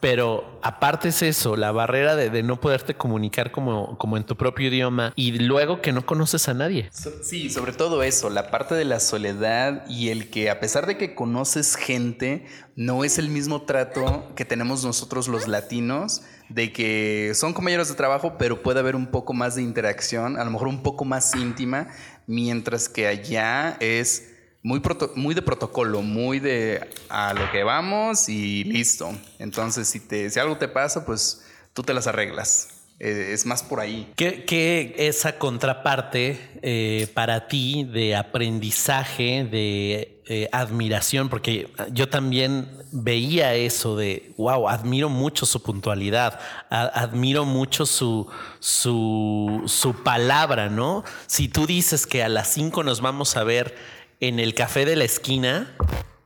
Pero 0.00 0.58
aparte 0.62 1.08
es 1.08 1.20
eso, 1.20 1.54
la 1.54 1.70
barrera 1.70 2.16
de, 2.16 2.42
no 2.42 2.58
poderte 2.58 2.94
comunicar 2.94 3.52
como, 3.52 3.98
como 3.98 4.16
en 4.16 4.24
tu 4.24 4.34
propio 4.36 4.68
idioma 4.68 5.12
y 5.16 5.32
luego 5.32 5.82
que 5.82 5.92
no 5.92 6.06
conoces 6.06 6.48
a 6.48 6.54
nadie. 6.54 6.88
Sí, 7.22 7.50
sobre 7.50 7.74
todo 7.74 8.02
eso, 8.02 8.30
la 8.30 8.50
parte 8.50 8.74
de 8.74 8.86
la 8.86 9.00
soledad 9.00 9.84
y 9.86 10.08
el 10.08 10.30
que 10.30 10.48
a 10.48 10.60
pesar 10.60 10.86
de 10.86 10.96
que 10.96 11.14
conoces 11.14 11.76
gente, 11.76 12.46
no 12.74 13.04
es 13.04 13.18
el 13.18 13.28
mismo 13.28 13.60
trato 13.62 14.32
que 14.34 14.46
tenemos 14.46 14.82
nosotros 14.82 15.28
los 15.28 15.46
latinos, 15.46 16.22
de 16.50 16.72
que 16.72 17.32
son 17.34 17.52
compañeros 17.52 17.88
de 17.88 17.94
trabajo, 17.94 18.34
pero 18.36 18.62
puede 18.62 18.80
haber 18.80 18.96
un 18.96 19.06
poco 19.06 19.32
más 19.32 19.54
de 19.54 19.62
interacción, 19.62 20.38
a 20.38 20.44
lo 20.44 20.50
mejor 20.50 20.68
un 20.68 20.82
poco 20.82 21.04
más 21.04 21.34
íntima, 21.34 21.88
mientras 22.26 22.88
que 22.88 23.06
allá 23.06 23.76
es 23.80 24.30
muy, 24.62 24.82
muy 25.14 25.34
de 25.34 25.42
protocolo, 25.42 26.02
muy 26.02 26.40
de 26.40 26.88
a 27.08 27.32
lo 27.32 27.50
que 27.50 27.62
vamos 27.62 28.28
y 28.28 28.64
listo. 28.64 29.10
Entonces, 29.38 29.88
si, 29.88 30.00
te, 30.00 30.28
si 30.28 30.38
algo 30.38 30.58
te 30.58 30.68
pasa, 30.68 31.06
pues 31.06 31.42
tú 31.72 31.82
te 31.82 31.94
las 31.94 32.06
arreglas. 32.06 32.79
Eh, 33.00 33.32
es 33.32 33.46
más 33.46 33.62
por 33.62 33.80
ahí. 33.80 34.12
¿Qué, 34.14 34.44
qué 34.44 34.94
esa 34.98 35.38
contraparte 35.38 36.38
eh, 36.60 37.08
para 37.14 37.48
ti 37.48 37.84
de 37.90 38.14
aprendizaje, 38.14 39.44
de 39.50 40.20
eh, 40.26 40.48
admiración? 40.52 41.30
Porque 41.30 41.72
yo 41.92 42.10
también 42.10 42.68
veía 42.92 43.54
eso 43.54 43.96
de, 43.96 44.34
wow, 44.36 44.68
admiro 44.68 45.08
mucho 45.08 45.46
su 45.46 45.62
puntualidad, 45.62 46.38
admiro 46.68 47.46
mucho 47.46 47.86
su, 47.86 48.28
su, 48.58 49.62
su 49.64 50.02
palabra, 50.02 50.68
¿no? 50.68 51.02
Si 51.26 51.48
tú 51.48 51.66
dices 51.66 52.06
que 52.06 52.22
a 52.22 52.28
las 52.28 52.52
5 52.52 52.82
nos 52.82 53.00
vamos 53.00 53.34
a 53.38 53.44
ver 53.44 53.76
en 54.20 54.38
el 54.38 54.52
café 54.52 54.84
de 54.84 54.96
la 54.96 55.04
esquina, 55.04 55.74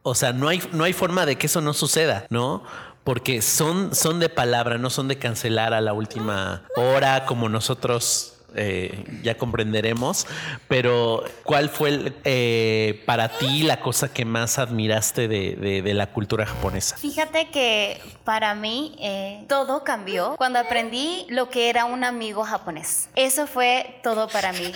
o 0.03 0.17
sea, 0.17 0.33
no 0.33 0.49
hay, 0.49 0.61
no 0.73 0.83
hay 0.83 0.93
forma 0.93 1.25
de 1.25 1.37
que 1.37 1.47
eso 1.47 1.61
no 1.61 1.73
suceda, 1.73 2.27
¿no? 2.31 2.65
Porque 3.05 3.43
son, 3.43 3.95
son 3.95 4.19
de 4.19 4.29
palabra, 4.31 4.79
no 4.79 4.89
son 4.91 5.09
de 5.09 5.19
cancelar 5.19 5.75
a 5.75 5.81
la 5.81 5.93
última 5.93 6.63
hora 6.77 7.27
como 7.27 7.49
nosotros 7.51 8.35
eh, 8.57 9.05
ya 9.23 9.37
comprenderemos. 9.37 10.27
Pero, 10.69 11.25
¿cuál 11.43 11.69
fue 11.69 12.13
eh, 12.25 13.03
para 13.05 13.29
ti 13.29 13.63
la 13.63 13.81
cosa 13.81 14.13
que 14.13 14.25
más 14.25 14.59
admiraste 14.59 15.29
de, 15.29 15.83
de- 15.83 15.95
la 15.95 16.07
cultura 16.13 16.47
japonesa? 16.47 16.97
Fíjate 16.97 17.51
que 17.51 18.01
para 18.25 18.55
mí 18.55 18.97
eh, 19.01 19.45
todo 19.49 19.85
cambió 19.85 20.35
cuando 20.37 20.59
aprendí 20.59 21.27
lo 21.29 21.51
que 21.51 21.69
era 21.69 21.85
un 21.85 22.05
amigo 22.05 22.45
japonés. 22.45 23.09
Eso 23.17 23.47
fue 23.47 24.01
todo 24.03 24.29
para 24.29 24.53
mí. 24.53 24.73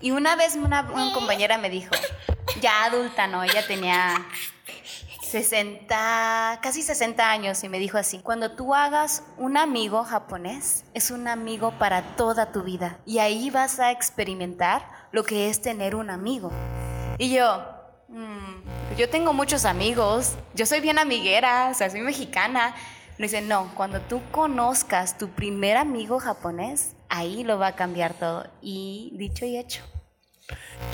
Y, 0.00 0.10
una 0.10 0.34
vez 0.36 0.56
una 0.56 0.86
compañera 1.14 1.58
me 1.58 1.70
dijo, 1.70 1.94
ya 2.60 2.84
adulta, 2.84 3.26
¿no? 3.26 3.44
Ella 3.44 3.66
tenía 3.66 4.26
60, 5.28 6.58
casi 6.62 6.82
60 6.82 7.30
años 7.30 7.62
y 7.62 7.68
me 7.68 7.78
dijo 7.78 7.98
así, 7.98 8.20
cuando 8.20 8.52
tú 8.52 8.74
hagas 8.74 9.22
un 9.36 9.58
amigo 9.58 10.02
japonés, 10.02 10.84
es 10.94 11.10
un 11.10 11.28
amigo 11.28 11.72
para 11.78 12.16
toda 12.16 12.50
tu 12.50 12.62
vida. 12.62 12.98
Y 13.04 13.18
ahí 13.18 13.50
vas 13.50 13.78
a 13.78 13.90
experimentar 13.90 14.88
lo 15.12 15.24
que 15.24 15.50
es 15.50 15.60
tener 15.60 15.94
un 15.94 16.08
amigo. 16.08 16.50
Y 17.18 17.34
yo, 17.34 17.62
"Mm, 18.08 18.96
yo 18.96 19.10
tengo 19.10 19.34
muchos 19.34 19.66
amigos, 19.66 20.34
yo 20.54 20.64
soy 20.64 20.80
bien 20.80 20.98
amiguera, 20.98 21.68
o 21.70 21.74
sea, 21.74 21.90
soy 21.90 22.00
mexicana. 22.00 22.74
Me 23.18 23.26
dice, 23.26 23.42
no, 23.42 23.70
cuando 23.74 24.00
tú 24.00 24.22
conozcas 24.32 25.18
tu 25.18 25.28
primer 25.28 25.76
amigo 25.76 26.20
japonés, 26.20 26.94
ahí 27.10 27.44
lo 27.44 27.58
va 27.58 27.68
a 27.68 27.76
cambiar 27.76 28.14
todo. 28.14 28.46
Y 28.62 29.12
dicho 29.14 29.44
y 29.44 29.58
hecho. 29.58 29.82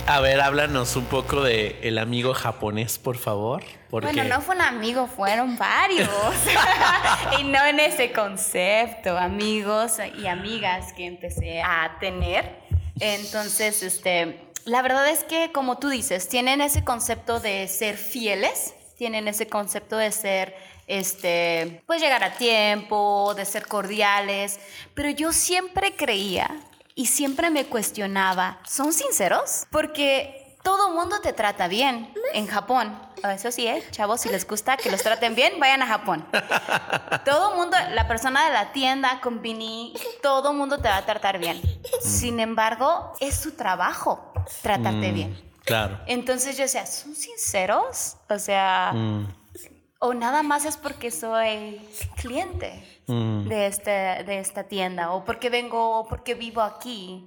A 0.07 0.21
ver, 0.21 0.39
háblanos 0.43 0.97
un 0.97 1.07
poco 1.07 1.43
de 1.43 1.79
el 1.83 1.97
amigo 1.97 2.35
japonés, 2.35 2.99
por 2.99 3.17
favor. 3.17 3.65
Bueno, 3.91 4.25
no 4.25 4.43
fue 4.43 4.55
un 4.55 4.61
amigo, 4.61 5.07
fueron 5.07 5.57
varios. 5.57 6.11
y 7.41 7.45
no 7.45 7.65
en 7.65 7.81
ese 7.81 8.13
concepto, 8.13 9.17
amigos 9.17 9.97
y 10.19 10.27
amigas 10.27 10.93
que 10.93 11.07
empecé 11.07 11.63
a 11.63 11.97
tener. 12.01 12.59
Entonces, 13.01 13.83
este, 13.83 14.43
la 14.67 14.83
verdad 14.83 15.09
es 15.09 15.25
que, 15.25 15.53
como 15.53 15.79
tú 15.79 15.89
dices, 15.89 16.29
tienen 16.29 16.61
ese 16.61 16.85
concepto 16.85 17.41
de 17.41 17.67
ser 17.67 17.97
fieles, 17.97 18.75
tienen 18.99 19.27
ese 19.27 19.47
concepto 19.47 19.97
de 19.97 20.13
ser, 20.13 20.55
este, 20.87 21.83
pues 21.87 22.03
llegar 22.03 22.25
a 22.25 22.35
tiempo, 22.35 23.33
de 23.35 23.47
ser 23.47 23.67
cordiales, 23.67 24.61
pero 24.93 25.09
yo 25.09 25.33
siempre 25.33 25.97
creía 25.97 26.51
y 26.95 27.07
siempre 27.07 27.51
me 27.51 27.67
cuestionaba, 27.67 28.59
¿son 28.69 28.93
sinceros? 28.93 29.67
Porque 29.71 30.57
todo 30.63 30.91
mundo 30.91 31.21
te 31.21 31.33
trata 31.33 31.69
bien 31.69 32.13
en 32.33 32.47
Japón. 32.47 32.99
Eso 33.35 33.51
sí, 33.51 33.67
¿eh? 33.67 33.83
chavos, 33.91 34.21
si 34.21 34.29
les 34.29 34.47
gusta 34.47 34.77
que 34.77 34.91
los 34.91 35.03
traten 35.03 35.35
bien, 35.35 35.59
vayan 35.59 35.81
a 35.83 35.87
Japón. 35.87 36.27
Todo 37.25 37.57
mundo, 37.57 37.77
la 37.93 38.07
persona 38.07 38.45
de 38.47 38.53
la 38.53 38.73
tienda, 38.73 39.19
convini, 39.23 39.95
todo 40.23 40.53
mundo 40.53 40.77
te 40.79 40.89
va 40.89 40.99
a 40.99 41.07
tratar 41.07 41.39
bien. 41.39 41.61
Sin 42.03 42.39
embargo, 42.39 43.15
es 43.21 43.35
su 43.37 43.53
trabajo 43.53 44.33
tratarte 44.63 45.11
Mm, 45.11 45.15
bien. 45.15 45.43
Claro. 45.65 45.99
Entonces 46.07 46.57
yo 46.59 46.65
decía, 46.65 46.85
¿son 46.85 47.15
sinceros? 47.15 48.17
O 48.29 48.39
sea, 48.39 48.93
Mm, 48.95 49.27
o 50.05 50.13
nada 50.13 50.43
más 50.43 50.67
es 50.67 50.77
porque 50.77 51.11
soy 51.11 51.81
cliente 52.17 52.85
mm. 53.07 53.49
de, 53.49 53.67
este, 53.67 53.91
de 53.91 54.39
esta 54.39 54.65
tienda, 54.65 55.13
o 55.13 55.25
porque 55.25 55.49
vengo, 55.49 56.01
o 56.01 56.07
porque 56.07 56.35
vivo 56.35 56.61
aquí. 56.61 57.27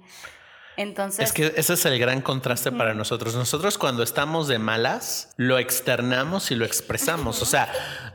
Entonces, 0.76 1.24
Es 1.24 1.32
que 1.32 1.52
ese 1.56 1.74
es 1.74 1.84
el 1.86 1.98
gran 1.98 2.20
contraste 2.20 2.70
para 2.70 2.94
nosotros. 2.94 3.34
Nosotros 3.34 3.78
cuando 3.78 4.04
estamos 4.04 4.46
de 4.46 4.60
malas, 4.60 5.30
lo 5.36 5.58
externamos 5.58 6.52
y 6.52 6.54
lo 6.54 6.64
expresamos. 6.64 7.42
O 7.42 7.46
sea, 7.46 7.68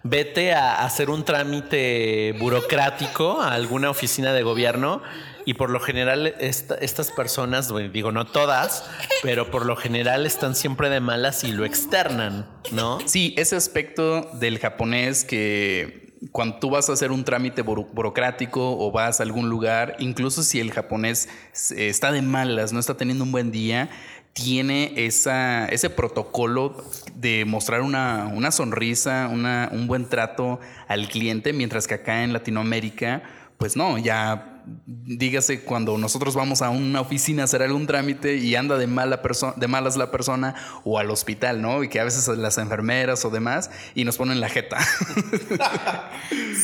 vete 0.04 0.54
a 0.54 0.86
hacer 0.86 1.10
un 1.10 1.26
trámite 1.26 2.34
burocrático 2.40 3.42
a 3.42 3.52
alguna 3.54 3.90
oficina 3.90 4.32
de 4.32 4.44
gobierno 4.44 5.02
y 5.46 5.54
por 5.56 5.70
lo 5.70 5.80
general 5.80 6.34
esta- 6.40 6.76
estas 6.76 7.12
personas, 7.12 7.72
digo 7.92 8.12
no 8.12 8.26
todas, 8.26 8.84
pero 9.22 9.50
por 9.52 9.66
lo 9.66 9.76
general 9.76 10.26
están 10.26 10.56
siempre 10.56 10.90
de 10.90 11.00
malas 11.00 11.44
y 11.44 11.52
lo 11.52 11.66
externan, 11.66 12.48
¿no? 12.72 13.00
Sí, 13.06 13.34
ese 13.38 13.56
aspecto 13.56 14.30
del 14.34 14.60
japonés 14.60 15.24
que 15.26 16.04
cuando 16.32 16.56
tú 16.60 16.70
vas 16.70 16.90
a 16.90 16.94
hacer 16.94 17.12
un 17.12 17.26
trámite 17.26 17.64
buro- 17.66 17.90
burocrático 17.94 18.78
o 18.80 18.92
vas 18.92 19.20
a 19.20 19.24
algún 19.24 19.50
lugar, 19.50 19.98
incluso 20.00 20.42
si 20.44 20.60
el 20.62 20.72
japonés 20.72 21.28
eh, 21.76 21.90
está 21.90 22.12
de 22.14 22.22
malas, 22.22 22.72
no 22.72 22.80
está 22.80 22.96
teniendo 22.96 23.26
un 23.26 23.32
buen 23.34 23.52
día, 23.52 23.90
tiene 24.32 24.94
esa, 24.96 25.66
ese 25.68 25.90
protocolo 25.92 26.84
de 27.14 27.46
mostrar 27.46 27.82
una, 27.82 28.32
una 28.34 28.52
sonrisa, 28.52 29.30
una- 29.32 29.70
un 29.72 29.86
buen 29.88 30.08
trato 30.10 30.60
al 30.88 31.08
cliente, 31.10 31.54
mientras 31.54 31.88
que 31.88 31.96
acá 31.96 32.24
en 32.24 32.32
Latinoamérica, 32.34 33.22
pues 33.58 33.76
no, 33.76 33.98
ya 33.98 34.53
dígase 34.66 35.62
cuando 35.64 35.98
nosotros 35.98 36.36
vamos 36.36 36.62
a 36.62 36.70
una 36.70 37.02
oficina 37.02 37.44
a 37.44 37.46
hacer 37.46 37.62
algún 37.62 37.88
trámite 37.88 38.36
y 38.36 38.56
anda 38.56 38.78
de 38.78 38.88
mala 38.88 39.22
perso- 39.22 39.54
de 39.56 39.68
malas 39.68 39.98
la 39.98 40.12
persona 40.12 40.56
o 40.84 41.00
al 41.00 41.10
hospital, 41.12 41.62
¿no? 41.62 41.84
Y 41.84 41.90
que 41.90 42.00
a 42.00 42.04
veces 42.04 42.28
las 42.38 42.58
enfermeras 42.58 43.24
o 43.26 43.30
demás 43.30 43.70
y 43.96 44.04
nos 44.06 44.18
ponen 44.18 44.40
la 44.40 44.50
jeta. 44.50 44.78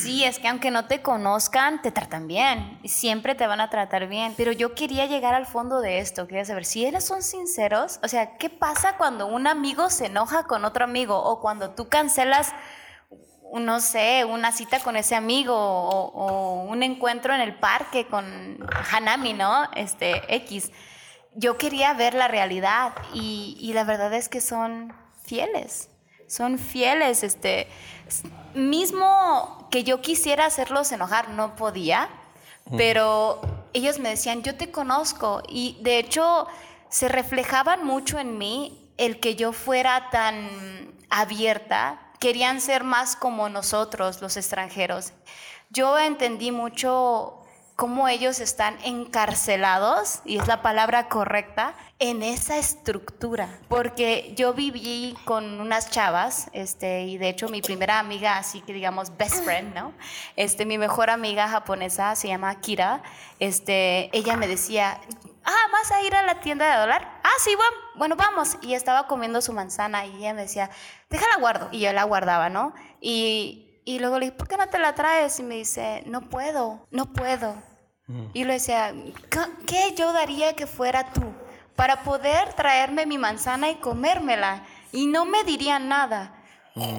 Sí, 0.02 0.24
es 0.24 0.40
que 0.40 0.48
aunque 0.48 0.72
no 0.72 0.86
te 0.86 1.02
conozcan, 1.02 1.82
te 1.82 1.92
tratan 1.92 2.28
bien. 2.28 2.80
Siempre 2.86 3.36
te 3.36 3.48
van 3.48 3.60
a 3.60 3.70
tratar 3.70 4.08
bien. 4.08 4.34
Pero 4.38 4.52
yo 4.52 4.74
quería 4.74 5.06
llegar 5.08 5.34
al 5.34 5.46
fondo 5.46 5.82
de 5.82 6.00
esto. 6.00 6.28
Quería 6.28 6.46
saber 6.46 6.66
si 6.66 6.86
ellos 6.86 7.04
son 7.04 7.22
sinceros. 7.22 8.00
O 8.04 8.08
sea, 8.08 8.38
¿qué 8.38 8.50
pasa 8.50 8.96
cuando 8.98 9.28
un 9.28 9.48
amigo 9.48 9.90
se 9.90 10.06
enoja 10.06 10.44
con 10.44 10.64
otro 10.64 10.84
amigo? 10.86 11.18
O 11.22 11.42
cuando 11.42 11.72
tú 11.72 11.90
cancelas, 11.90 12.54
no 13.58 13.80
sé, 13.80 14.26
una 14.26 14.52
cita 14.52 14.80
con 14.80 14.96
ese 14.96 15.16
amigo. 15.16 15.56
O, 15.56 16.12
o 16.14 16.64
un 16.64 16.84
encuentro 16.84 17.34
en 17.34 17.42
el 17.42 17.56
parque 17.56 18.06
con 18.06 18.60
Hanami, 18.92 19.34
¿no? 19.34 19.70
Este, 19.76 20.22
X. 20.36 20.72
Yo 21.36 21.58
quería 21.58 21.94
ver 21.94 22.14
la 22.14 22.28
realidad. 22.28 22.94
Y, 23.14 23.58
y 23.60 23.74
la 23.74 23.84
verdad 23.84 24.14
es 24.14 24.30
que 24.30 24.42
son 24.42 24.94
fieles. 25.24 25.90
Son 26.28 26.60
fieles, 26.60 27.24
este 27.24 27.68
mismo 28.54 29.68
que 29.72 29.84
yo 29.84 30.02
quisiera 30.02 30.46
hacerlos 30.46 30.92
enojar, 30.92 31.30
no 31.30 31.56
podía, 31.56 32.10
pero 32.78 33.42
ellos 33.74 34.00
me 34.00 34.10
decían, 34.10 34.44
yo 34.44 34.56
te 34.56 34.72
conozco 34.72 35.42
y 35.48 35.78
de 35.82 35.98
hecho 35.98 36.48
se 36.90 37.08
reflejaban 37.08 37.86
mucho 37.86 38.20
en 38.20 38.38
mí 38.38 38.92
el 38.98 39.20
que 39.20 39.36
yo 39.36 39.54
fuera 39.54 40.10
tan 40.12 40.94
abierta, 41.10 42.00
querían 42.20 42.62
ser 42.62 42.84
más 42.84 43.16
como 43.16 43.50
nosotros, 43.50 44.22
los 44.22 44.38
extranjeros. 44.38 45.14
Yo 45.70 45.98
entendí 45.98 46.52
mucho 46.52 47.42
cómo 47.80 48.10
ellos 48.10 48.42
están 48.42 48.78
encarcelados, 48.84 50.20
y 50.26 50.38
es 50.38 50.48
la 50.48 50.62
palabra 50.62 51.08
correcta, 51.08 51.76
en 52.00 52.24
esa 52.24 52.58
estructura. 52.58 53.58
Porque 53.70 54.34
yo 54.36 54.54
viví 54.54 55.16
con 55.24 55.62
unas 55.62 55.90
chavas, 55.90 56.50
este, 56.52 57.04
y 57.04 57.18
de 57.18 57.30
hecho 57.30 57.48
mi 57.48 57.62
primera 57.62 58.00
amiga, 58.00 58.38
así 58.38 58.60
que 58.60 58.74
digamos 58.74 59.16
best 59.16 59.46
friend, 59.46 59.74
¿no? 59.74 59.94
Este, 60.36 60.66
mi 60.66 60.78
mejor 60.78 61.10
amiga 61.10 61.48
japonesa 61.48 62.18
se 62.18 62.28
llama 62.28 62.60
Kira, 62.60 63.02
este, 63.40 64.10
ella 64.12 64.36
me 64.36 64.50
decía, 64.50 65.00
ah, 65.46 65.66
¿vas 65.72 65.90
a 65.94 66.04
ir 66.04 66.14
a 66.16 66.24
la 66.24 66.42
tienda 66.42 66.70
de 66.70 66.82
dólar? 66.82 67.22
Ah, 67.24 67.40
sí, 67.42 67.56
bueno, 67.56 67.78
bueno, 67.96 68.16
vamos. 68.18 68.58
Y 68.62 68.74
estaba 68.74 69.08
comiendo 69.08 69.40
su 69.40 69.54
manzana 69.54 70.06
y 70.06 70.18
ella 70.18 70.34
me 70.34 70.42
decía, 70.42 70.70
déjala 71.10 71.38
guardo. 71.40 71.70
Y 71.72 71.80
yo 71.80 71.94
la 71.94 72.04
guardaba, 72.04 72.50
¿no? 72.50 72.74
Y, 73.00 73.82
y 73.86 74.00
luego 74.00 74.20
le 74.20 74.26
dije, 74.26 74.38
¿por 74.38 74.50
qué 74.50 74.58
no 74.58 74.68
te 74.68 74.80
la 74.80 74.96
traes? 74.96 75.40
Y 75.40 75.44
me 75.44 75.56
dice, 75.56 76.04
no 76.08 76.30
puedo, 76.30 76.86
no 76.92 77.14
puedo. 77.14 77.69
Y 78.34 78.44
le 78.44 78.54
decía, 78.54 78.94
"¿Qué- 79.30 79.66
¿qué 79.68 79.94
yo 79.96 80.12
daría 80.14 80.56
que 80.56 80.66
fuera 80.66 81.12
tú 81.14 81.32
para 81.76 82.02
poder 82.04 82.54
traerme 82.54 83.06
mi 83.06 83.18
manzana 83.18 83.70
y 83.70 83.76
comérmela? 83.76 84.64
Y 84.92 85.06
no 85.08 85.26
me 85.26 85.44
dirían 85.44 85.88
nada. 85.88 86.34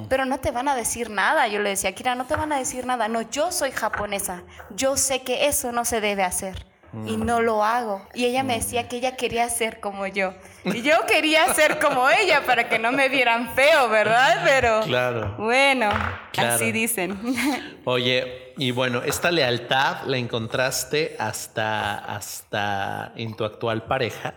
Pero 0.09 0.25
no 0.25 0.39
te 0.39 0.51
van 0.51 0.69
a 0.69 0.75
decir 0.77 1.09
nada. 1.11 1.49
Yo 1.49 1.61
le 1.61 1.71
decía, 1.71 1.95
Kira, 1.95 2.15
no 2.15 2.27
te 2.27 2.37
van 2.37 2.53
a 2.53 2.59
decir 2.59 2.85
nada. 2.87 3.09
No, 3.09 3.23
yo 3.23 3.51
soy 3.51 3.71
japonesa. 3.71 4.43
Yo 4.77 4.97
sé 4.97 5.23
que 5.23 5.47
eso 5.47 5.73
no 5.73 5.85
se 5.85 6.01
debe 6.01 6.23
hacer. 6.23 6.67
Y 7.07 7.17
no 7.17 7.41
lo 7.41 7.63
hago. 7.65 8.07
Y 8.15 8.25
ella 8.25 8.43
me 8.43 8.55
decía 8.55 8.89
que 8.89 8.97
ella 8.97 9.17
quería 9.17 9.49
ser 9.49 9.81
como 9.81 10.07
yo. 10.07 10.35
Y 10.65 10.83
yo 10.83 10.95
quería 11.07 11.53
ser 11.55 11.79
como 11.79 12.09
ella 12.11 12.43
para 12.45 12.69
que 12.69 12.79
no 12.79 12.91
me 12.93 13.09
vieran 13.09 13.55
feo, 13.55 13.89
¿verdad? 13.89 14.43
Pero 14.45 14.81
Claro. 14.83 15.35
bueno, 15.39 15.89
Claro. 16.33 16.55
así 16.55 16.73
dicen. 16.73 17.19
Oye, 17.85 18.53
y 18.59 18.73
bueno, 18.73 19.03
esta 19.05 19.31
lealtad 19.31 20.03
la 20.07 20.17
encontraste 20.19 21.17
hasta, 21.19 21.97
hasta 21.99 23.13
en 23.17 23.37
tu 23.37 23.45
actual 23.45 23.85
pareja, 23.85 24.35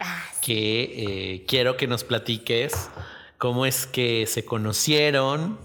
Ah, 0.00 0.22
que 0.40 0.82
eh, 1.34 1.44
quiero 1.48 1.76
que 1.76 1.88
nos 1.88 2.04
platiques 2.04 2.88
cómo 3.36 3.66
es 3.66 3.84
que 3.86 4.26
se 4.28 4.44
conocieron, 4.44 5.58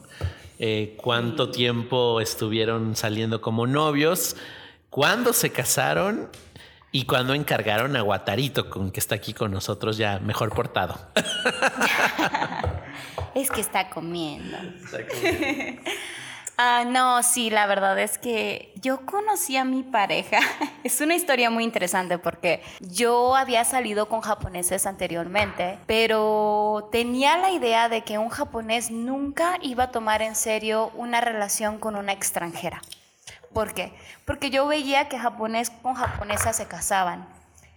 eh, 0.58 0.96
cuánto 0.98 1.52
tiempo 1.52 2.20
estuvieron 2.20 2.96
saliendo 2.96 3.42
como 3.42 3.68
novios, 3.68 4.36
cuándo 4.94 5.34
se 5.34 5.52
casaron 5.52 6.30
y 6.92 7.06
cuándo 7.06 7.34
encargaron 7.34 7.96
a 7.96 8.02
Guatarito, 8.02 8.70
con 8.70 8.92
que 8.92 9.00
está 9.00 9.16
aquí 9.16 9.34
con 9.34 9.52
nosotros 9.52 9.98
ya 9.98 10.20
mejor 10.20 10.54
portado. 10.54 11.00
es 13.34 13.50
que 13.50 13.60
está 13.60 13.90
comiendo. 13.90 14.56
Ah, 16.60 16.84
no, 16.86 17.24
sí, 17.24 17.50
la 17.50 17.66
verdad 17.66 17.98
es 17.98 18.20
que 18.20 18.72
yo 18.76 19.04
conocí 19.08 19.58
a 19.58 19.66
mi 19.66 19.82
pareja. 19.82 20.40
Es 20.84 21.02
una 21.02 21.16
historia 21.16 21.50
muy 21.50 21.64
interesante 21.64 22.20
porque 22.20 22.62
yo 22.82 23.36
había 23.36 23.64
salido 23.64 24.10
con 24.10 24.22
japoneses 24.22 24.86
anteriormente, 24.86 25.80
pero 25.88 26.90
tenía 26.92 27.38
la 27.38 27.52
idea 27.52 27.90
de 27.90 28.04
que 28.04 28.20
un 28.20 28.30
japonés 28.30 28.92
nunca 28.92 29.58
iba 29.62 29.86
a 29.86 29.92
tomar 29.92 30.22
en 30.22 30.36
serio 30.36 30.92
una 30.96 31.22
relación 31.22 31.80
con 31.80 31.96
una 31.96 32.12
extranjera. 32.12 32.82
¿Por 33.54 33.74
qué? 33.74 33.94
Porque 34.26 34.50
yo 34.50 34.68
veía 34.68 35.10
que 35.10 35.20
japonés 35.20 35.70
con 35.70 35.94
japonesa 35.94 36.54
se 36.54 36.68
casaban 36.68 37.28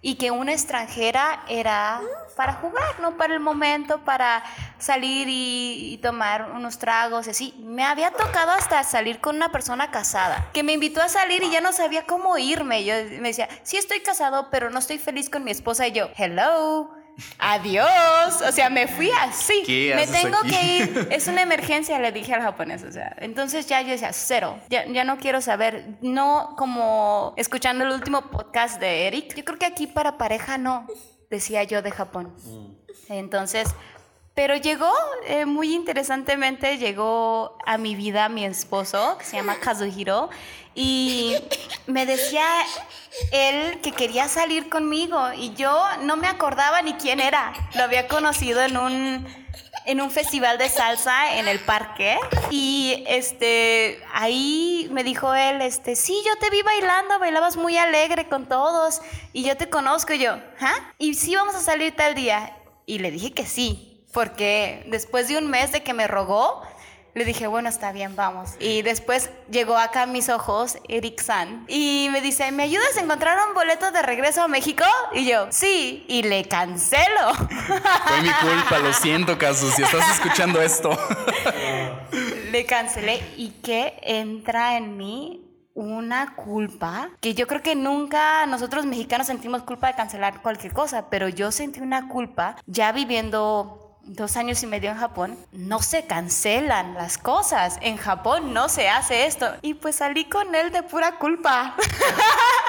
y 0.01 0.15
que 0.15 0.31
una 0.31 0.53
extranjera 0.53 1.43
era 1.49 2.01
para 2.35 2.53
jugar, 2.53 2.99
no 3.01 3.17
para 3.17 3.33
el 3.33 3.39
momento, 3.39 3.99
para 4.05 4.43
salir 4.77 5.27
y, 5.29 5.99
tomar 6.03 6.51
unos 6.51 6.77
tragos, 6.77 7.27
así. 7.27 7.53
Me 7.59 7.83
había 7.83 8.11
tocado 8.11 8.51
hasta 8.51 8.83
salir 8.83 9.19
con 9.19 9.35
una 9.35 9.51
persona 9.51 9.89
casada, 9.89 10.49
que 10.53 10.63
me 10.63 10.73
invitó 10.73 11.01
a 11.01 11.09
salir 11.09 11.43
y 11.43 11.49
ya 11.49 11.61
no 11.61 11.73
sabía 11.73 12.05
cómo 12.05 12.37
irme. 12.37 12.85
Yo 12.85 12.93
me 13.19 13.29
decía, 13.29 13.49
sí 13.63 13.77
estoy 13.77 14.01
casado, 14.01 14.49
pero 14.51 14.69
no 14.69 14.79
estoy 14.79 14.99
feliz 14.99 15.29
con 15.29 15.43
mi 15.43 15.51
esposa. 15.51 15.87
Y 15.87 15.93
yo, 15.93 16.09
hello. 16.15 16.91
Adiós. 17.39 18.41
O 18.47 18.51
sea, 18.51 18.69
me 18.69 18.87
fui 18.87 19.09
así. 19.21 19.63
¿Qué 19.65 19.93
me 19.95 20.07
tengo 20.07 20.37
aquí? 20.37 20.49
que 20.49 20.77
ir. 20.77 21.07
Es 21.11 21.27
una 21.27 21.41
emergencia, 21.41 21.99
le 21.99 22.11
dije 22.11 22.33
al 22.33 22.41
japonés. 22.41 22.83
O 22.83 22.91
sea, 22.91 23.15
entonces 23.19 23.67
ya 23.67 23.81
yo 23.81 23.89
decía, 23.89 24.13
cero. 24.13 24.59
Ya, 24.69 24.85
ya 24.85 25.03
no 25.03 25.17
quiero 25.17 25.41
saber. 25.41 25.97
No 26.01 26.55
como 26.57 27.33
escuchando 27.37 27.83
el 27.85 27.91
último 27.91 28.29
podcast 28.29 28.79
de 28.79 29.07
Eric. 29.07 29.35
Yo 29.35 29.45
creo 29.45 29.57
que 29.57 29.65
aquí 29.65 29.87
para 29.87 30.17
pareja 30.17 30.57
no, 30.57 30.87
decía 31.29 31.63
yo 31.63 31.81
de 31.81 31.91
Japón. 31.91 32.35
Entonces, 33.09 33.69
pero 34.37 34.55
llegó, 34.55 34.93
eh, 35.25 35.47
muy 35.47 35.73
interesantemente, 35.73 36.77
llegó 36.77 37.57
a 37.65 37.79
mi 37.79 37.95
vida 37.95 38.29
mi 38.29 38.45
esposo, 38.45 39.17
que 39.17 39.25
se 39.25 39.35
llama 39.35 39.55
Kazuhiro, 39.55 40.29
y 40.75 41.35
me 41.87 42.05
decía 42.05 42.45
él 43.31 43.81
que 43.81 43.93
quería 43.93 44.27
salir 44.27 44.69
conmigo, 44.69 45.19
y 45.35 45.55
yo 45.55 45.75
no 46.01 46.17
me 46.17 46.27
acordaba 46.27 46.83
ni 46.83 46.93
quién 46.93 47.19
era. 47.19 47.51
Lo 47.73 47.81
había 47.81 48.07
conocido 48.07 48.61
en 48.61 48.77
un, 48.77 49.27
en 49.87 50.01
un 50.01 50.11
festival 50.11 50.59
de 50.59 50.69
salsa 50.69 51.39
en 51.39 51.47
el 51.47 51.59
parque, 51.59 52.19
y 52.51 53.05
este, 53.07 53.99
ahí 54.13 54.87
me 54.91 55.03
dijo 55.03 55.33
él, 55.33 55.63
este, 55.63 55.95
sí, 55.95 56.15
yo 56.27 56.35
te 56.35 56.51
vi 56.51 56.61
bailando, 56.61 57.17
bailabas 57.17 57.57
muy 57.57 57.75
alegre 57.75 58.29
con 58.29 58.47
todos, 58.47 59.01
y 59.33 59.41
yo 59.41 59.57
te 59.57 59.67
conozco, 59.67 60.13
y 60.13 60.19
yo, 60.19 60.33
¿ah? 60.61 60.93
Y 60.99 61.15
sí 61.15 61.33
vamos 61.35 61.55
a 61.55 61.59
salir 61.59 61.95
tal 61.95 62.13
día. 62.13 62.53
Y 62.85 62.99
le 62.99 63.09
dije 63.09 63.33
que 63.33 63.47
sí, 63.47 63.96
porque 64.17 64.83
después 64.87 65.27
de 65.27 65.37
un 65.37 65.47
mes 65.47 65.71
de 65.71 65.83
que 65.83 65.93
me 65.93 66.07
rogó, 66.07 66.63
le 67.13 67.23
dije, 67.23 67.45
bueno, 67.45 67.69
está 67.69 67.91
bien, 67.91 68.15
vamos. 68.15 68.55
Y 68.59 68.81
después 68.81 69.29
llegó 69.51 69.77
acá 69.77 70.01
a 70.01 70.05
mis 70.07 70.27
ojos 70.29 70.79
Eric 70.89 71.21
San 71.21 71.65
y 71.67 72.09
me 72.11 72.19
dice, 72.21 72.51
¿me 72.51 72.63
ayudas 72.63 72.97
a 72.97 73.01
encontrar 73.01 73.37
un 73.47 73.53
boleto 73.53 73.91
de 73.91 74.01
regreso 74.01 74.41
a 74.41 74.47
México? 74.47 74.83
Y 75.13 75.27
yo, 75.27 75.45
sí, 75.51 76.03
y 76.07 76.23
le 76.23 76.45
cancelo. 76.45 77.31
Fue 78.07 78.21
mi 78.23 78.31
culpa, 78.41 78.79
lo 78.79 78.91
siento, 78.91 79.37
Casu, 79.37 79.69
si 79.69 79.83
estás 79.83 80.15
escuchando 80.15 80.63
esto. 80.63 80.89
le 82.51 82.65
cancelé 82.65 83.21
y 83.35 83.51
que 83.61 83.99
entra 84.01 84.77
en 84.77 84.97
mí 84.97 85.43
una 85.75 86.33
culpa 86.33 87.11
que 87.21 87.35
yo 87.35 87.45
creo 87.45 87.61
que 87.61 87.75
nunca 87.75 88.47
nosotros 88.47 88.87
mexicanos 88.87 89.27
sentimos 89.27 89.61
culpa 89.61 89.85
de 89.85 89.93
cancelar 89.93 90.41
cualquier 90.41 90.73
cosa, 90.73 91.07
pero 91.11 91.29
yo 91.29 91.51
sentí 91.51 91.81
una 91.81 92.09
culpa 92.09 92.55
ya 92.65 92.91
viviendo 92.91 93.83
dos 94.07 94.37
años 94.37 94.63
y 94.63 94.67
medio 94.67 94.89
en 94.89 94.97
Japón, 94.97 95.37
no 95.51 95.81
se 95.81 96.05
cancelan 96.05 96.93
las 96.95 97.17
cosas. 97.17 97.77
En 97.81 97.97
Japón 97.97 98.53
no 98.53 98.69
se 98.69 98.89
hace 98.89 99.25
esto. 99.25 99.47
Y 99.61 99.75
pues 99.75 99.97
salí 99.97 100.25
con 100.25 100.55
él 100.55 100.71
de 100.71 100.83
pura 100.83 101.19
culpa. 101.19 101.75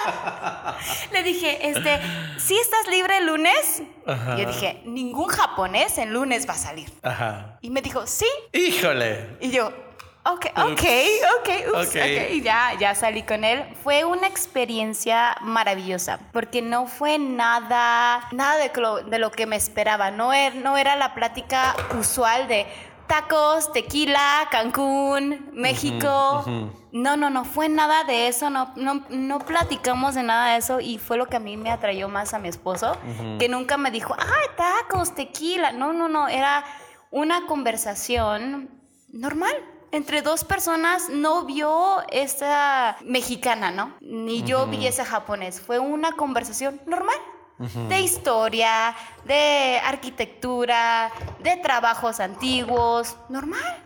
Le 1.12 1.22
dije, 1.22 1.68
este, 1.68 2.00
¿sí 2.38 2.56
estás 2.58 2.88
libre 2.88 3.18
el 3.18 3.26
lunes? 3.26 3.82
Ajá. 4.06 4.36
Yo 4.36 4.46
dije, 4.46 4.82
ningún 4.84 5.28
japonés 5.28 5.98
en 5.98 6.12
lunes 6.12 6.48
va 6.48 6.54
a 6.54 6.58
salir. 6.58 6.92
Ajá. 7.02 7.58
Y 7.60 7.70
me 7.70 7.82
dijo, 7.82 8.06
sí. 8.06 8.26
Híjole. 8.52 9.36
Y 9.40 9.50
yo, 9.50 9.72
ok, 10.32 10.46
ok, 10.56 10.84
ok, 11.38 11.48
ups, 11.74 11.88
Ok. 11.88 12.42
ya, 12.42 12.74
ya 12.78 12.94
salí 12.94 13.22
con 13.22 13.44
él. 13.44 13.64
Fue 13.82 14.04
una 14.04 14.26
experiencia 14.26 15.36
maravillosa, 15.40 16.18
porque 16.32 16.62
no 16.62 16.86
fue 16.86 17.18
nada, 17.18 18.28
nada 18.32 18.56
de 18.56 18.70
lo, 18.80 19.02
de 19.02 19.18
lo 19.18 19.30
que 19.30 19.46
me 19.46 19.56
esperaba. 19.56 20.10
No 20.10 20.32
era, 20.32 20.54
no 20.54 20.76
era 20.76 20.96
la 20.96 21.14
plática 21.14 21.74
usual 21.98 22.48
de 22.48 22.66
tacos, 23.08 23.72
tequila, 23.72 24.46
Cancún, 24.50 25.50
México. 25.52 26.44
No, 26.92 27.16
no, 27.16 27.28
no 27.30 27.44
fue 27.44 27.68
nada 27.68 28.04
de 28.04 28.28
eso, 28.28 28.48
no, 28.50 28.72
no, 28.76 29.02
no 29.10 29.38
platicamos 29.40 30.14
de 30.14 30.22
nada 30.22 30.52
de 30.52 30.58
eso 30.58 30.80
y 30.80 30.98
fue 30.98 31.16
lo 31.16 31.26
que 31.26 31.36
a 31.36 31.40
mí 31.40 31.56
me 31.56 31.70
atrayó 31.70 32.08
más 32.08 32.32
a 32.34 32.38
mi 32.38 32.48
esposo, 32.48 32.96
que 33.38 33.48
nunca 33.48 33.76
me 33.76 33.90
dijo, 33.90 34.14
ay, 34.18 34.46
tacos, 34.56 35.14
tequila. 35.14 35.72
No, 35.72 35.92
no, 35.92 36.08
no, 36.08 36.28
era 36.28 36.64
una 37.10 37.46
conversación 37.46 38.70
normal. 39.12 39.54
Entre 39.90 40.20
dos 40.20 40.44
personas 40.44 41.08
no 41.08 41.44
vio 41.44 42.02
esa 42.10 42.96
mexicana, 43.04 43.70
¿no? 43.70 43.94
Ni 44.00 44.42
yo 44.42 44.66
vi 44.66 44.86
ese 44.86 45.04
japonés. 45.04 45.60
Fue 45.60 45.78
una 45.78 46.12
conversación 46.12 46.80
normal. 46.86 47.16
De 47.88 48.00
historia, 48.00 48.94
de 49.24 49.80
arquitectura, 49.84 51.10
de 51.40 51.56
trabajos 51.56 52.20
antiguos, 52.20 53.16
normal. 53.28 53.82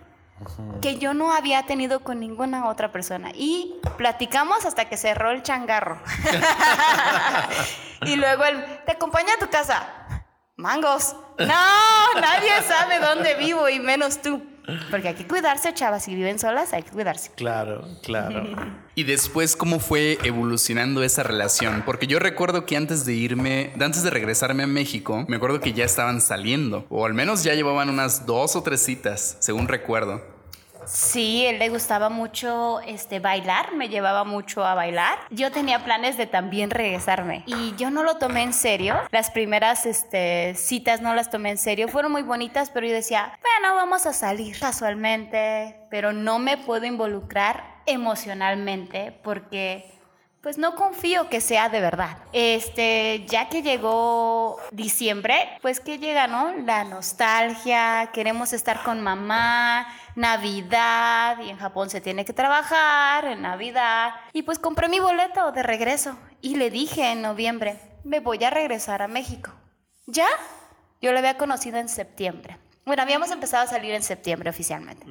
Que 0.82 0.98
yo 0.98 1.14
no 1.14 1.32
había 1.32 1.62
tenido 1.62 2.00
con 2.00 2.20
ninguna 2.20 2.68
otra 2.68 2.92
persona. 2.92 3.30
Y 3.34 3.80
platicamos 3.96 4.66
hasta 4.66 4.90
que 4.90 4.98
cerró 4.98 5.30
el 5.30 5.42
changarro. 5.42 6.02
y 8.02 8.16
luego 8.16 8.44
él, 8.44 8.62
te 8.84 8.92
acompaña 8.92 9.34
a 9.34 9.38
tu 9.38 9.48
casa. 9.48 9.88
Mangos. 10.56 11.16
No, 11.38 12.20
nadie 12.20 12.62
sabe 12.68 12.98
dónde 12.98 13.36
vivo 13.36 13.70
y 13.70 13.80
menos 13.80 14.20
tú. 14.20 14.51
Porque 14.90 15.08
hay 15.08 15.14
que 15.14 15.26
cuidarse, 15.26 15.74
chavas. 15.74 16.04
Si 16.04 16.14
viven 16.14 16.38
solas, 16.38 16.72
hay 16.72 16.82
que 16.82 16.90
cuidarse. 16.90 17.30
Claro, 17.36 17.86
claro. 18.02 18.44
Y 18.94 19.04
después, 19.04 19.56
¿cómo 19.56 19.80
fue 19.80 20.18
evolucionando 20.22 21.02
esa 21.02 21.22
relación? 21.22 21.82
Porque 21.86 22.06
yo 22.06 22.18
recuerdo 22.18 22.66
que 22.66 22.76
antes 22.76 23.06
de 23.06 23.14
irme, 23.14 23.72
antes 23.80 24.02
de 24.02 24.10
regresarme 24.10 24.64
a 24.64 24.66
México, 24.66 25.24
me 25.28 25.36
acuerdo 25.36 25.60
que 25.60 25.72
ya 25.72 25.86
estaban 25.86 26.20
saliendo, 26.20 26.84
o 26.90 27.06
al 27.06 27.14
menos 27.14 27.42
ya 27.42 27.54
llevaban 27.54 27.88
unas 27.88 28.26
dos 28.26 28.54
o 28.54 28.62
tres 28.62 28.82
citas, 28.82 29.38
según 29.40 29.66
recuerdo. 29.66 30.20
Sí, 30.86 31.46
él 31.46 31.58
le 31.58 31.68
gustaba 31.68 32.08
mucho 32.08 32.80
este, 32.80 33.20
bailar, 33.20 33.74
me 33.74 33.88
llevaba 33.88 34.24
mucho 34.24 34.64
a 34.64 34.74
bailar. 34.74 35.18
Yo 35.30 35.50
tenía 35.50 35.84
planes 35.84 36.16
de 36.16 36.26
también 36.26 36.70
regresarme 36.70 37.42
y 37.46 37.74
yo 37.76 37.90
no 37.90 38.02
lo 38.02 38.16
tomé 38.16 38.42
en 38.42 38.52
serio. 38.52 38.96
Las 39.10 39.30
primeras 39.30 39.86
este, 39.86 40.54
citas 40.54 41.00
no 41.00 41.14
las 41.14 41.30
tomé 41.30 41.50
en 41.50 41.58
serio, 41.58 41.88
fueron 41.88 42.12
muy 42.12 42.22
bonitas, 42.22 42.70
pero 42.70 42.86
yo 42.86 42.92
decía, 42.92 43.38
bueno, 43.40 43.74
vamos 43.76 44.06
a 44.06 44.12
salir 44.12 44.58
casualmente, 44.58 45.76
pero 45.90 46.12
no 46.12 46.38
me 46.38 46.56
puedo 46.56 46.86
involucrar 46.86 47.72
emocionalmente 47.86 49.18
porque 49.22 50.01
pues 50.42 50.58
no 50.58 50.74
confío 50.74 51.28
que 51.28 51.40
sea 51.40 51.68
de 51.68 51.80
verdad. 51.80 52.18
Este, 52.32 53.24
ya 53.28 53.48
que 53.48 53.62
llegó 53.62 54.58
diciembre, 54.72 55.36
pues 55.62 55.78
que 55.78 55.98
llega, 55.98 56.26
¿no? 56.26 56.52
La 56.64 56.82
nostalgia, 56.82 58.10
queremos 58.12 58.52
estar 58.52 58.82
con 58.82 59.00
mamá, 59.00 59.86
Navidad, 60.16 61.38
y 61.38 61.48
en 61.48 61.58
Japón 61.58 61.90
se 61.90 62.00
tiene 62.00 62.24
que 62.24 62.32
trabajar 62.32 63.24
en 63.26 63.42
Navidad. 63.42 64.14
Y 64.32 64.42
pues 64.42 64.58
compré 64.58 64.88
mi 64.88 64.98
boleto 64.98 65.52
de 65.52 65.62
regreso 65.62 66.18
y 66.40 66.56
le 66.56 66.70
dije 66.70 67.12
en 67.12 67.22
noviembre, 67.22 67.78
me 68.02 68.18
voy 68.18 68.42
a 68.42 68.50
regresar 68.50 69.00
a 69.00 69.08
México. 69.08 69.52
¿Ya? 70.06 70.26
Yo 71.00 71.12
lo 71.12 71.18
había 71.18 71.38
conocido 71.38 71.78
en 71.78 71.88
septiembre. 71.88 72.58
Bueno, 72.84 73.02
habíamos 73.02 73.30
empezado 73.30 73.62
a 73.62 73.68
salir 73.68 73.92
en 73.92 74.02
septiembre 74.02 74.50
oficialmente. 74.50 75.06